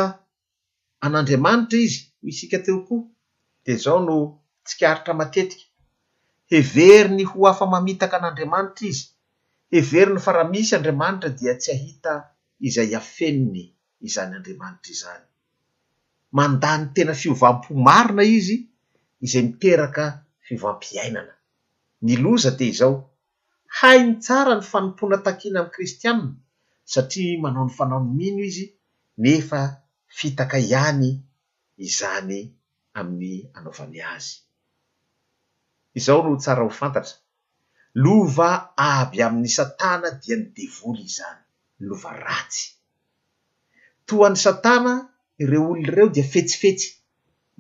an'andriamanitra 1.05 1.77
izy 1.87 1.99
hoy 2.21 2.29
isika 2.31 2.57
teokoa 2.65 3.01
de 3.65 3.73
zao 3.83 3.99
no 4.07 4.15
tsikaritra 4.65 5.13
matetika 5.19 5.65
heveri 6.51 7.11
ny 7.19 7.23
ho 7.29 7.37
afa 7.51 7.65
mamitaka 7.73 8.15
an'andriamanitra 8.19 8.83
izy 8.91 9.05
heveriny 9.73 10.19
fa 10.25 10.31
raha 10.35 10.51
misy 10.53 10.71
andriamanitra 10.77 11.29
dia 11.39 11.53
tsy 11.61 11.69
ahita 11.75 12.13
izay 12.67 12.91
afeniny 13.01 13.63
izany 14.07 14.31
andriamanitra 14.37 14.89
izany 14.95 15.25
mandany 16.37 16.83
tena 16.95 17.13
fiovam-pomarina 17.21 18.23
izy 18.39 18.57
izay 19.23 19.43
miteraka 19.47 20.05
fivampiainana 20.47 21.33
ny 22.05 22.13
loza 22.23 22.51
te 22.57 22.65
izao 22.73 22.93
hainy 23.77 24.11
tsara 24.23 24.53
ny 24.57 24.63
fanompoana 24.71 25.17
takina 25.25 25.57
amn'y 25.59 25.75
kristiana 25.75 26.29
satria 26.93 27.35
manao 27.43 27.65
ny 27.67 27.73
fanao 27.77 28.01
ny 28.05 28.11
mino 28.17 28.41
izy 28.49 28.65
nefa 29.23 29.59
fitaka 30.17 30.57
ihany 30.65 31.09
izany 31.87 32.37
amin'ny 32.99 33.35
anaovany 33.57 33.97
azy 34.15 34.31
izao 35.99 36.19
no 36.25 36.31
tsara 36.43 36.61
ho 36.65 36.71
fantatra 36.81 37.15
lova 38.03 38.51
aby 38.93 39.17
amin'ny 39.27 39.49
satana 39.59 40.07
dia 40.21 40.35
ny 40.39 40.45
devoly 40.57 41.03
izany 41.11 41.41
lova 41.87 42.09
ratsy 42.27 42.65
toan'ny 44.07 44.39
satana 44.45 44.91
ireo 45.43 45.63
olonireo 45.71 46.05
dia 46.15 46.25
fetsifetsy 46.33 46.87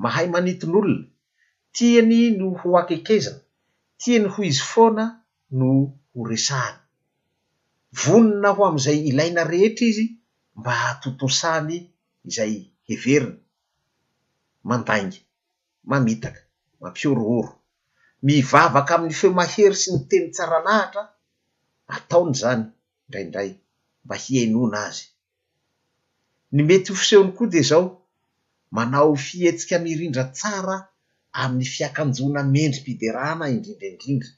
mahay 0.03 0.27
manitin'olona 0.33 1.03
tiany 1.77 2.19
no 2.39 2.47
ho 2.59 2.69
akekezana 2.81 3.41
tiany 4.01 4.25
ho 4.33 4.39
izy 4.49 4.61
foana 4.71 5.05
no 5.57 5.69
horesahany 6.15 6.79
vonona 8.01 8.49
ho 8.55 8.61
am'izay 8.69 8.99
ilaina 9.09 9.41
rehetra 9.51 9.85
izy 9.91 10.05
mba 10.59 10.73
atotonsany 10.91 11.73
izay 12.29 12.53
heveriny 12.87 13.37
mandaingy 14.69 15.19
mamitaka 15.89 16.41
mampiorohoro 16.81 17.53
mivavaka 18.25 18.91
amin'ny 18.97 19.17
fe 19.21 19.27
mahery 19.37 19.75
sy 19.81 19.89
ny 19.91 19.99
teny 20.09 20.27
tsara 20.35 20.57
lahatra 20.65 21.03
ataony 21.95 22.33
zany 22.41 22.63
indraindray 23.03 23.51
mba 24.05 24.15
hiainona 24.23 24.77
azy 24.89 25.05
ny 26.53 26.59
mety 26.67 26.89
hofisehony 26.93 27.31
ko 27.37 27.43
de 27.53 27.61
zao 27.69 27.85
manao 28.75 29.11
fihetsika 29.25 29.75
nirindra 29.79 30.25
tsara 30.37 30.75
amin'ny 31.43 31.67
fiakanjona 31.75 32.41
mendry 32.53 32.79
mpiderana 32.81 33.45
indrindraindrindra 33.55 34.29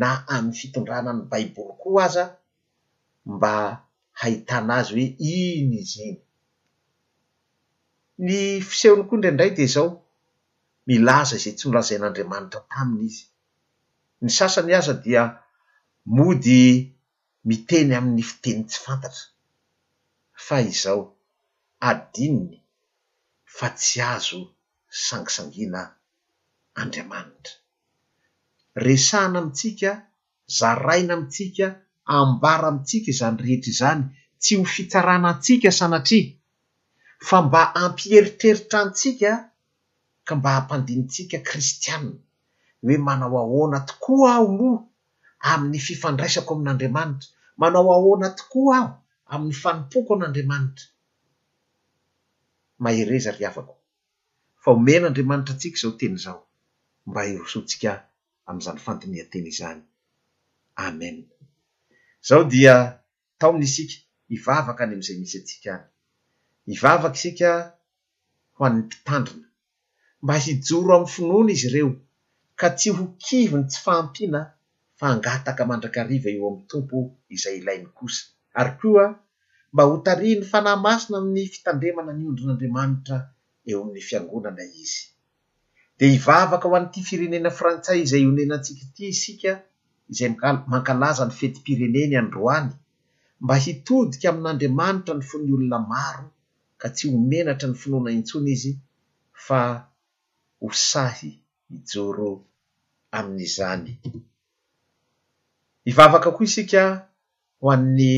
na 0.00 0.08
amin'ny 0.34 0.56
fitondrana 0.60 1.10
ny 1.16 1.24
baiboly 1.30 1.74
koa 1.80 2.00
az 2.06 2.16
a 2.24 2.26
mba 3.34 3.52
haitana 4.20 4.74
azy 4.80 4.92
hoe 4.94 5.06
iny 5.34 5.72
izy 5.82 5.98
iny 6.08 6.18
ny 8.24 8.28
fisehony 8.68 9.02
koa 9.06 9.14
indraindray 9.16 9.50
dia 9.56 9.68
zao 9.74 9.88
milaza 10.86 11.34
izay 11.38 11.54
tsy 11.56 11.64
nilazain'andriamanitra 11.66 12.60
taminy 12.70 13.04
izy 13.10 13.24
ny 14.24 14.30
sasany 14.38 14.72
aza 14.78 14.94
dia 15.04 15.22
mody 16.16 16.60
miteny 17.48 17.90
amin'ny 17.98 18.24
fiteny 18.30 18.60
tsy 18.68 18.78
fantatra 18.84 19.22
fa 20.46 20.56
izao 20.72 21.00
adininy 21.88 22.56
fa 23.56 23.66
tsy 23.78 23.98
azo 24.14 24.38
sangisangina 25.06 25.78
a 25.84 25.99
andriamanitra 26.84 27.54
resahna 28.86 29.36
amitsika 29.42 29.90
zaraina 30.58 31.12
amitsika 31.18 31.66
ambara 32.18 32.64
amitsika 32.70 33.10
zany 33.20 33.36
rehetra 33.42 33.70
izany 33.74 34.02
tsy 34.42 34.52
ho 34.58 34.64
fitsarana 34.74 35.26
antsika 35.32 35.70
sanatri 35.78 36.20
fa 37.28 37.36
mba 37.44 37.60
hampieritreritra 37.80 38.78
antsika 38.84 39.30
ka 40.26 40.32
mba 40.38 40.48
hampandinitsika 40.56 41.38
kristianina 41.48 42.22
hoe 42.82 42.96
manao 43.06 43.36
ahoana 43.44 43.78
tokoa 43.88 44.28
aho 44.38 44.46
lo 44.58 44.70
amin'ny 45.50 45.78
fifandraisako 45.86 46.52
amin'andriamanitra 46.56 47.26
manao 47.60 47.88
ahoana 47.96 48.28
tokoa 48.38 48.72
aho 48.84 48.92
amin'ny 49.34 49.56
fanimpoko 49.62 50.10
amn'andriamanitra 50.16 50.86
mahereza 52.84 53.30
ry 53.36 53.44
havako 53.48 53.74
fa 54.62 54.68
homen'andriamanitra 54.74 55.52
atsika 55.54 55.78
zao 55.82 55.94
teny 56.00 56.16
zao 56.24 56.40
mba 57.10 57.20
irosotsika 57.32 57.90
am'izany 58.48 58.78
fandinyateny 58.86 59.46
izany 59.52 59.80
amen 60.86 61.16
zao 62.28 62.42
dia 62.52 62.74
tao 63.38 63.50
amin'sika 63.54 63.96
hivavaka 64.32 64.82
any 64.84 64.94
am'izay 64.96 65.18
misy 65.22 65.36
atsika 65.42 65.72
any 66.64 66.72
ivavaka 66.76 67.16
isika 67.18 67.50
ho 68.56 68.60
an'ny 68.66 68.80
mpitandrina 68.86 69.46
mba 70.24 70.34
hijoro 70.44 70.90
amy 70.96 71.08
finoana 71.14 71.50
izy 71.54 71.66
ireo 71.70 71.90
ka 72.60 72.66
tsy 72.78 72.88
ho 72.96 73.04
kivony 73.24 73.66
tsy 73.70 73.78
faampiana 73.86 74.40
fa 74.98 75.06
ngataka 75.18 75.62
mandrak'riva 75.70 76.28
eo 76.34 76.44
am'ny 76.50 76.62
tompo 76.70 76.96
izay 77.34 77.54
ilainy 77.60 77.88
kosa 77.98 78.22
ary 78.60 78.72
koa 78.80 79.04
mba 79.72 79.82
ho 79.88 79.94
tari 80.06 80.28
ny 80.38 80.42
fana 80.52 80.72
masina 80.84 81.16
amn'ny 81.20 81.42
fitandremana 81.54 82.12
ny 82.18 82.22
ondrin'andriamanitra 82.30 83.16
eo 83.68 83.78
amin'ny 83.82 84.02
fiangonana 84.08 84.64
izy 84.84 85.00
de 86.00 86.06
ivavaka 86.16 86.68
ho 86.68 86.74
an'nyity 86.76 87.00
firenena 87.08 87.50
frantsay 87.58 87.98
izay 88.04 88.24
onenantsika 88.30 88.80
ity 88.88 89.02
isika 89.14 89.50
izay- 90.10 90.30
mankalaza 90.72 91.22
ny 91.26 91.34
fetimpireneny 91.38 92.14
androany 92.22 92.72
mba 93.44 93.54
hitodika 93.64 94.26
amin'andriamanitra 94.32 95.12
ny 95.16 95.24
fony 95.28 95.48
olona 95.56 95.78
maro 95.92 96.26
ka 96.80 96.86
tsy 96.94 97.04
honenatra 97.12 97.66
ny 97.68 97.76
finoana 97.82 98.10
intsona 98.18 98.48
izy 98.56 98.72
fa 99.44 99.60
ho 100.60 100.68
sahy 100.88 101.30
ijoro 101.76 102.28
amin'izany 103.18 103.86
ivavaka 105.90 106.28
koa 106.36 106.46
isika 106.48 106.80
ho 107.60 107.66
an'ny 107.74 108.14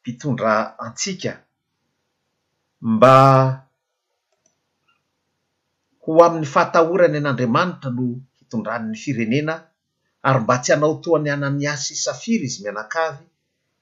mpitondra 0.00 0.52
antsika 0.86 1.32
mba 2.92 3.14
ho 6.04 6.12
amin'ny 6.24 6.46
fahatahorany 6.54 7.16
an'andriamanitra 7.18 7.90
no 7.96 8.04
hitondran 8.38 8.82
'ny 8.88 8.96
firenena 9.02 9.54
ary 10.28 10.40
mba 10.44 10.56
tsy 10.62 10.70
hanao 10.74 10.92
toan'ny 11.04 11.30
ananiasy 11.32 11.94
safira 12.04 12.44
izy 12.48 12.58
mianakavy 12.64 13.24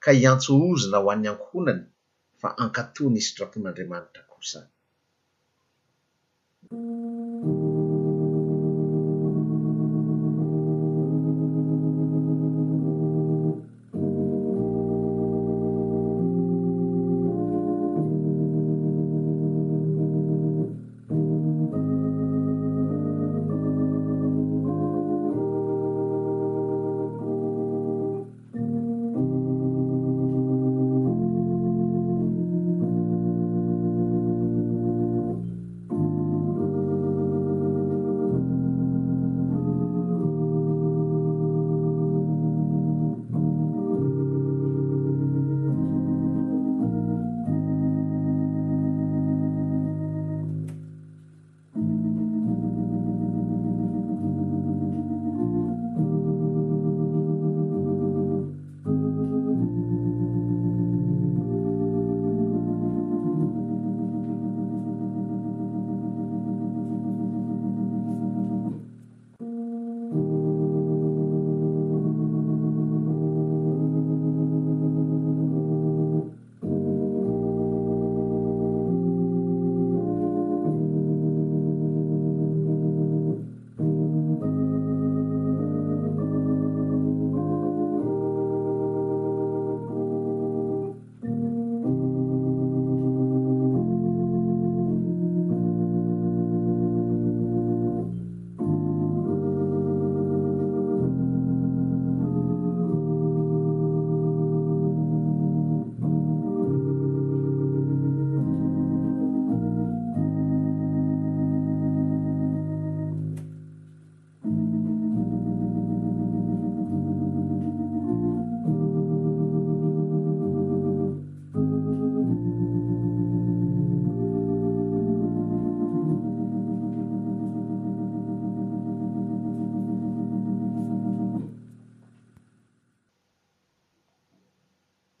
ka 0.03 0.09
hiantsoozina 0.19 0.97
ho 1.03 1.07
an'ny 1.13 1.27
ankohonany 1.31 1.83
fa 2.41 2.47
ankatony 2.63 3.17
isitrapon'andriamanitra 3.21 4.21
kosa 4.31 4.59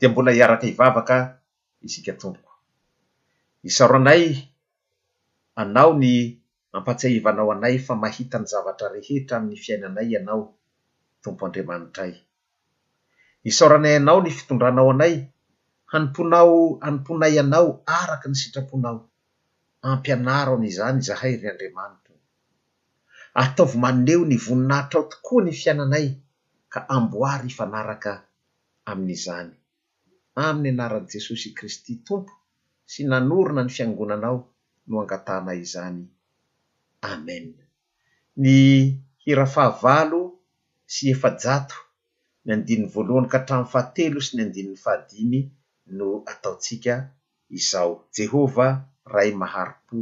e 0.03 0.07
mbola 0.11 0.31
hiaraky 0.37 0.67
ivavaka 0.73 1.15
isika 1.87 2.13
tompoko 2.21 2.51
isaranay 3.69 4.25
anao 5.61 5.91
ny 6.01 6.05
ampatseaivanao 6.77 7.49
anay 7.55 7.75
fa 7.85 7.93
mahitany 8.03 8.45
zavatra 8.51 8.87
rehetra 8.95 9.33
amin'ny 9.37 9.57
fiainanay 9.63 10.07
ianao 10.13 10.41
tompo 11.23 11.41
andriamanitray 11.45 12.13
isaoranay 13.49 13.93
ianao 13.97 14.19
ny 14.23 14.29
fitondranao 14.37 14.89
anay 14.95 15.15
hanimponao 15.91 16.55
hanimponay 16.83 17.33
anao 17.43 17.67
araky 17.99 18.27
ny 18.31 18.37
sitraponao 18.41 18.99
ampianara 19.91 20.49
ao 20.53 20.57
n'izany 20.63 20.99
zahay 21.07 21.33
ry 21.41 21.47
andriamanitra 21.53 22.15
ataovy 23.43 23.77
maneo 23.83 24.21
ny 24.29 24.35
voninahtrao 24.45 25.03
tokoa 25.11 25.41
ny 25.45 25.51
fiainanay 25.61 26.07
ka 26.73 26.79
amboary 26.95 27.45
ifanaraka 27.53 28.11
amin'izany 28.91 29.53
amin'ny 30.41 30.71
anaran' 30.73 31.07
jesosy 31.13 31.49
kristy 31.57 31.93
tompo 32.07 32.33
sy 32.91 33.01
nanorona 33.09 33.61
ny 33.63 33.71
fiangonanao 33.75 34.37
no 34.89 34.95
angatanayzany 35.01 35.99
amen 37.11 37.45
ny 38.41 38.55
hira 39.23 39.45
fahavalo 39.53 40.21
sy 40.93 41.03
efa-jato 41.13 41.77
ny 42.45 42.49
andiny 42.55 42.83
voalohany 42.93 43.29
ka 43.33 43.39
tramy 43.47 43.67
fahatelo 43.73 44.19
sy 44.25 44.33
ny 44.35 44.41
andinin'ny 44.45 44.79
fahadimy 44.85 45.39
no 45.97 46.07
ataotsika 46.31 46.93
izao 47.57 47.91
jehovah 48.15 48.73
ray 49.13 49.29
maharipo 49.41 49.97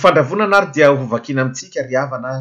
fandravonana 0.00 0.56
ary 0.60 0.70
dia 0.74 0.88
vovakiana 0.98 1.42
amintsika 1.42 1.80
ry 1.88 1.96
avana 2.04 2.32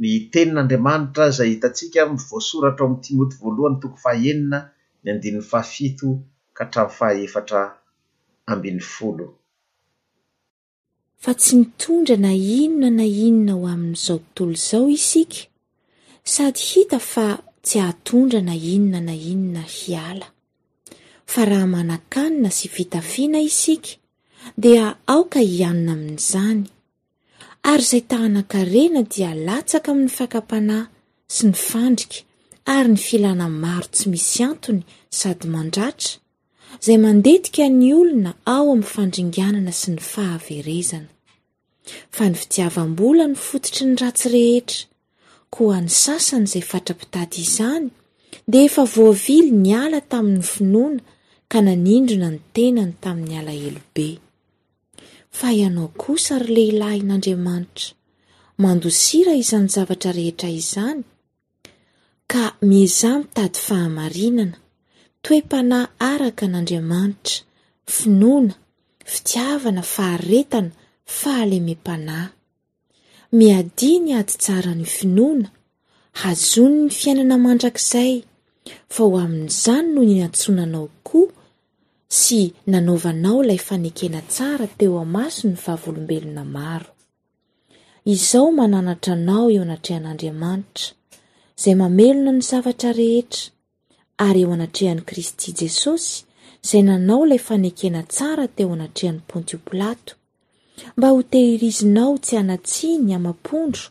ny 0.00 0.10
tenin'andriamanitra 0.32 1.24
zay 1.38 1.48
hitatsika 1.54 2.00
mivoasoratra 2.12 2.82
o 2.84 2.88
am'ny 2.88 3.02
timoty 3.06 3.36
voalohany 3.42 3.76
toko 3.82 3.96
fahaenina 4.04 4.58
ny 5.04 5.10
andini'ny 5.12 5.44
fahafito 5.52 6.08
ka 6.56 6.62
htrao 6.68 6.88
fahaefatra 6.98 7.62
ambi'ny 8.52 8.80
folo 8.94 9.26
fa 11.22 11.32
tsy 11.40 11.52
mitondra 11.60 12.16
na 12.24 12.32
inona 12.58 12.90
na 12.98 13.04
inona 13.26 13.52
ho 13.58 13.66
amin'n'izao 13.74 14.18
tontolo 14.36 14.52
izao 14.58 14.86
isika 14.96 15.40
sady 16.32 16.60
hita 16.70 16.98
fa 17.12 17.26
tsy 17.64 17.76
hahatondra 17.82 18.40
na 18.48 18.54
inona 18.72 19.00
na 19.08 19.14
inona 19.32 19.62
hiala 19.78 20.26
fa 21.32 21.40
raha 21.50 21.66
manakanina 21.76 22.50
sy 22.58 22.66
vitafiana 22.76 23.40
isika 23.50 23.90
dia 24.62 24.84
aoka 25.14 25.40
hianina 25.50 25.92
amin'izany 25.96 26.64
ary 27.64 27.82
izay 27.84 28.02
tahanankarena 28.10 29.02
dia 29.14 29.30
latsaka 29.46 29.88
amin'ny 29.92 30.14
fakapanahy 30.18 30.88
sy 31.34 31.42
ny 31.48 31.54
fandrika 31.68 32.18
ary 32.76 32.88
ny 32.92 33.00
filana 33.06 33.46
maro 33.64 33.88
tsy 33.94 34.06
misy 34.12 34.40
antony 34.48 34.82
sady 35.18 35.46
mandratra 35.54 36.10
izay 36.82 36.98
mandetika 37.06 37.64
ny 37.78 37.88
olona 38.00 38.30
ao 38.56 38.66
amin'ny 38.72 38.90
fandringanana 38.94 39.72
sy 39.80 39.88
ny 39.96 40.00
fahaverezana 40.12 41.10
fa 42.14 42.24
ny 42.30 42.34
fitiavam-bola 42.40 43.24
ny 43.30 43.36
fototry 43.46 43.84
ny 43.90 43.96
ratsy 44.02 44.28
rehetra 44.36 44.82
koa 45.54 45.78
ny 45.84 45.90
sasany 46.02 46.46
izay 46.50 46.64
fatrapitady 46.72 47.36
izany 47.46 47.88
de 48.52 48.58
efa 48.68 48.82
voavily 48.94 49.50
ny 49.64 49.70
ala 49.84 50.00
tamin'ny 50.10 50.46
finoana 50.54 51.00
ka 51.52 51.58
nanindrona 51.66 52.28
ny 52.34 52.40
tenany 52.56 52.92
tamin'ny 53.02 53.34
ala 53.40 53.52
elobe 53.68 54.08
fa 55.38 55.52
ianao 55.58 55.88
kosa 56.02 56.34
ry 56.42 56.52
lehilahy 56.54 57.00
n'andriamanitra 57.06 57.88
mandosira 58.62 59.32
izany 59.42 59.68
zavatra 59.74 60.10
rehetra 60.18 60.48
izany 60.60 61.02
ka 62.32 62.44
mizah 62.70 63.14
mitady 63.22 63.58
fahamarinana 63.66 64.58
toempanahy 65.24 65.90
araka 66.12 66.44
n'andriamanitra 66.50 67.36
finoana 67.96 68.54
fitiavana 69.12 69.82
faharetana 69.94 70.70
fahaleme 71.18 71.74
m-panahy 71.78 72.28
miadia 73.38 73.98
ny 74.04 74.10
ady 74.20 74.34
tsara 74.44 74.72
ny 74.80 74.86
finoana 74.96 75.48
hazony 76.20 76.78
ny 76.86 76.90
fiainana 76.98 77.36
mandrakizay 77.44 78.12
fa 78.94 79.00
ho 79.06 79.14
amin'izany 79.24 79.86
noho 79.92 80.04
ny 80.10 80.16
antsonanao 80.26 80.86
koa 81.08 81.30
sy 82.10 82.52
nanaovanao 82.66 83.42
ilay 83.44 83.58
fanekena 83.58 84.20
tsara 84.28 84.66
teo 84.66 84.98
amaso 85.00 85.48
ny 85.48 85.56
vavolombelona 85.66 86.44
maro 86.44 86.90
izao 88.04 88.52
mananatra 88.52 89.12
anao 89.12 89.50
eo 89.50 89.62
anatrehan'andriamanitra 89.62 90.90
izay 91.58 91.74
mamelona 91.76 92.32
ny 92.32 92.42
zavatra 92.50 92.90
rehetra 93.00 93.42
ary 94.24 94.40
eo 94.42 94.52
anatrehan'i 94.56 95.04
kristy 95.08 95.52
jesosy 95.58 96.24
izay 96.64 96.82
nanao 96.82 97.26
ilay 97.26 97.38
fanekena 97.48 98.02
tsara 98.02 98.48
teo 98.56 98.72
anatrehan'ny 98.76 99.20
pontio 99.30 99.58
plato 99.68 100.14
mba 100.96 101.08
ho 101.12 101.22
tehirizinao 101.22 102.18
tsy 102.24 102.34
anatsiny 102.42 103.12
hamam-pondro 103.12 103.84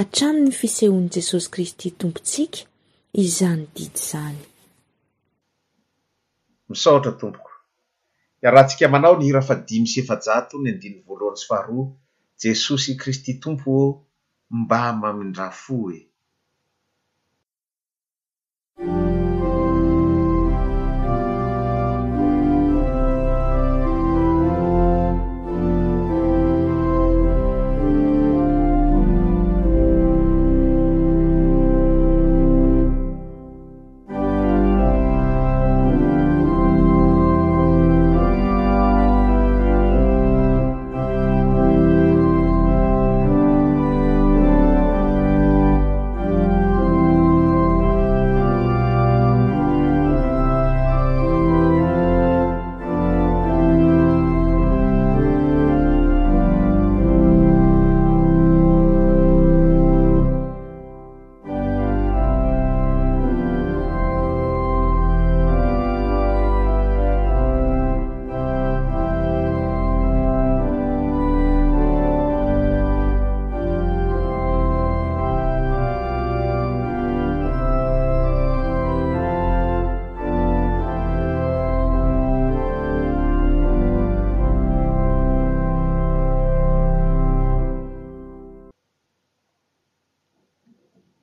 atramin'ny 0.00 0.52
fisehoan'n'i 0.60 1.10
jesosy 1.16 1.48
kristy 1.54 1.90
tompontsika 1.90 2.60
izany 3.14 3.66
didy 3.74 4.00
izany 4.00 4.38
araha 8.46 8.64
ntsika 8.66 8.92
manao 8.92 9.14
ny 9.18 9.26
hira 9.26 9.46
fadimy 9.48 9.86
sy 9.92 9.98
efajato 10.02 10.54
ny 10.58 10.68
andinyy 10.72 11.04
voalohan 11.06 11.36
tsy 11.38 11.46
faharoa 11.50 11.84
jesosy 12.42 12.90
kristy 13.00 13.32
tompo 13.42 13.72
mba 14.60 14.80
mamindrafo 15.00 15.78
e 15.96 15.98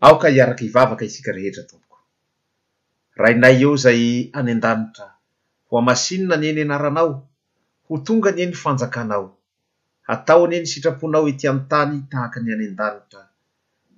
aoka 0.06 0.30
iarak' 0.38 0.62
ivavaka 0.70 1.04
isika 1.10 1.32
rehetra 1.36 1.64
tompoko 1.70 2.00
rainay 3.22 3.58
eo 3.66 3.74
zay 3.84 4.02
anen-danitra 4.38 5.08
hoa 5.70 5.82
masinona 5.88 6.36
nieny 6.42 6.62
anaranao 6.66 7.12
ho 7.88 7.94
tonga 8.06 8.30
any 8.34 8.42
e 8.44 8.46
ny 8.52 8.56
fanjakanao 8.64 9.26
hataony 10.08 10.54
e 10.58 10.62
ny 10.62 10.68
sitraponao 10.72 11.26
etianntany 11.32 11.94
tahaka 12.12 12.38
ny 12.44 12.50
anendanitra 12.56 13.22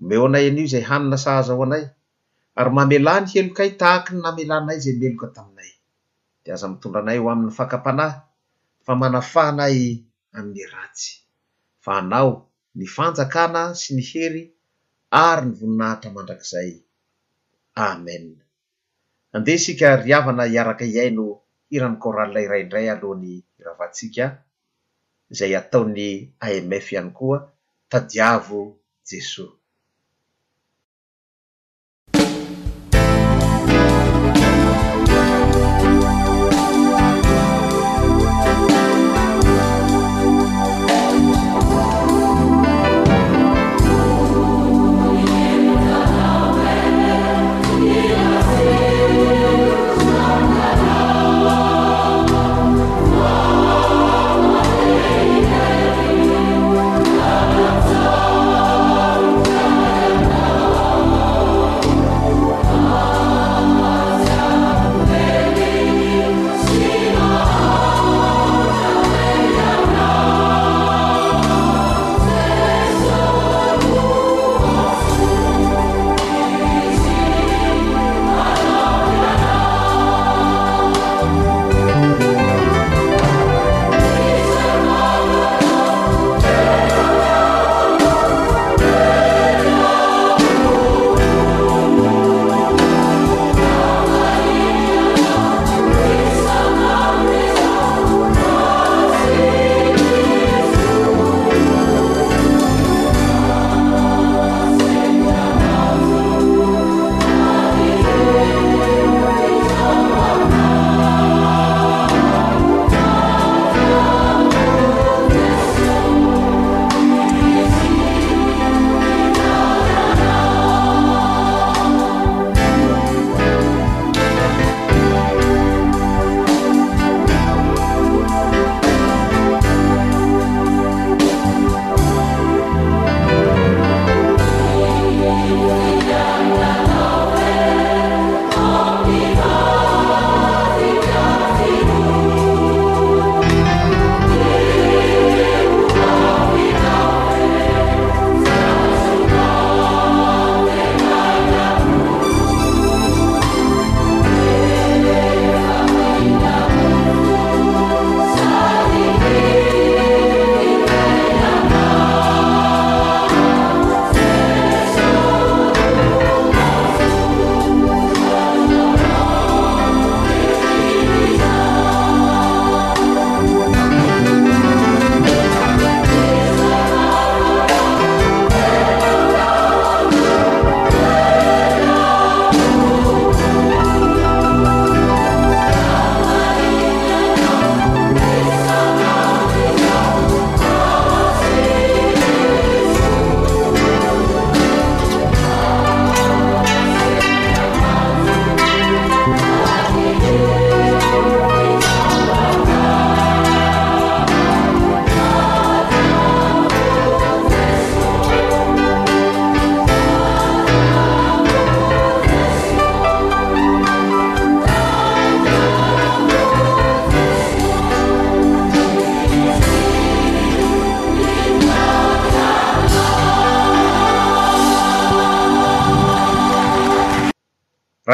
meo 0.07 0.25
anay 0.29 0.45
an'io 0.49 0.65
zay 0.73 0.83
hanina 0.89 1.17
sahaza 1.23 1.53
ho 1.57 1.63
anay 1.67 1.83
ary 2.59 2.71
mamela 2.77 3.13
ny 3.21 3.27
helokay 3.33 3.69
tahaka 3.81 4.09
ny 4.13 4.21
namelanay 4.23 4.77
zay 4.83 4.95
meloka 5.01 5.27
taminay 5.35 5.71
de 6.43 6.49
aza 6.55 6.65
mitondra 6.71 6.99
anay 7.03 7.19
o 7.23 7.27
amin'ny 7.31 7.53
fakampanahy 7.59 8.15
fa 8.85 8.93
manafanay 9.01 9.77
amin'ny 10.37 10.63
ratsy 10.73 11.11
fa 11.83 11.93
nao 12.11 12.31
ny 12.77 12.85
fanjakana 12.95 13.61
sy 13.81 13.91
ny 13.99 14.03
hery 14.11 14.43
ary 15.25 15.43
ny 15.47 15.53
voninahitra 15.59 16.09
mandrakizay 16.15 16.69
amen 17.87 18.25
andeha 19.35 19.57
isika 19.59 19.87
riavana 20.03 20.43
hiaraky 20.51 20.87
iai 20.95 21.11
no 21.17 21.25
iran'ni 21.75 22.01
koralay 22.03 22.45
iraiindray 22.45 22.87
alohan'ny 22.93 23.33
iravatsika 23.59 24.25
zay 25.37 25.53
ataon'ny 25.61 26.07
amf 26.45 26.87
ihany 26.93 27.11
koa 27.17 27.37
tadiavo 27.91 28.61
jesosy 29.09 29.56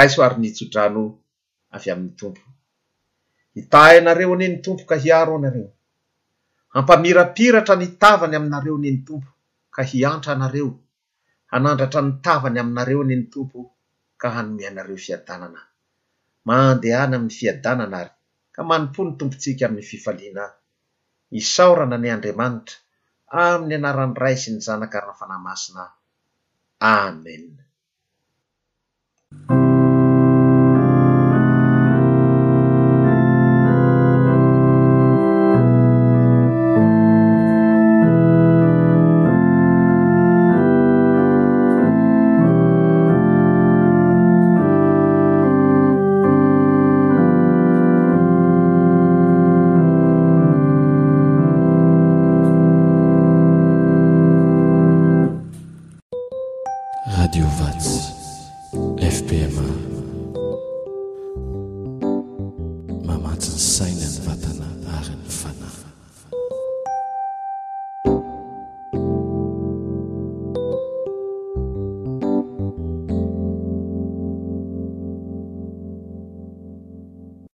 asoary 0.04 0.36
ny 0.42 0.50
tsodrano 0.52 1.04
avy 1.76 1.88
amin'ny 1.92 2.16
tompo 2.20 2.44
hitahinareo 3.56 4.30
ene 4.38 4.46
ny 4.54 4.58
tompo 4.66 4.84
ka 4.90 4.96
hiaro 5.04 5.34
anareo 5.40 5.70
hampamirapiratra 6.76 7.76
ny 7.82 7.88
tavany 8.02 8.36
aminareo 8.40 8.76
ne 8.84 8.90
ny 8.94 9.00
tompo 9.08 9.30
ka 9.76 9.82
hiantra 9.92 10.32
anareo 10.38 10.70
hanandratra 11.52 12.02
ny 12.06 12.12
tavany 12.26 12.58
aminareo 12.64 13.02
ne 13.08 13.16
ny 13.20 13.26
tompo 13.34 13.60
ka 14.22 14.28
hanomeinareo 14.36 14.98
fiadanana 15.06 15.62
mandehany 16.48 17.14
amin'ny 17.18 17.36
fiadanana 17.40 17.96
ary 18.02 18.12
ka 18.56 18.62
manompo 18.70 19.00
ny 19.06 19.12
tompotsika 19.20 19.64
amin'ny 19.68 19.88
fifaliana 19.92 20.46
isaorana 21.40 21.96
ne 22.02 22.08
andriamanitra 22.16 22.76
amin'ny 23.44 23.76
anarany 23.80 24.14
ray 24.22 24.36
sy 24.42 24.50
ny 24.54 24.60
zanaka 24.68 24.98
rany 25.04 25.16
fanahymasina 25.20 25.84
amen 26.96 27.46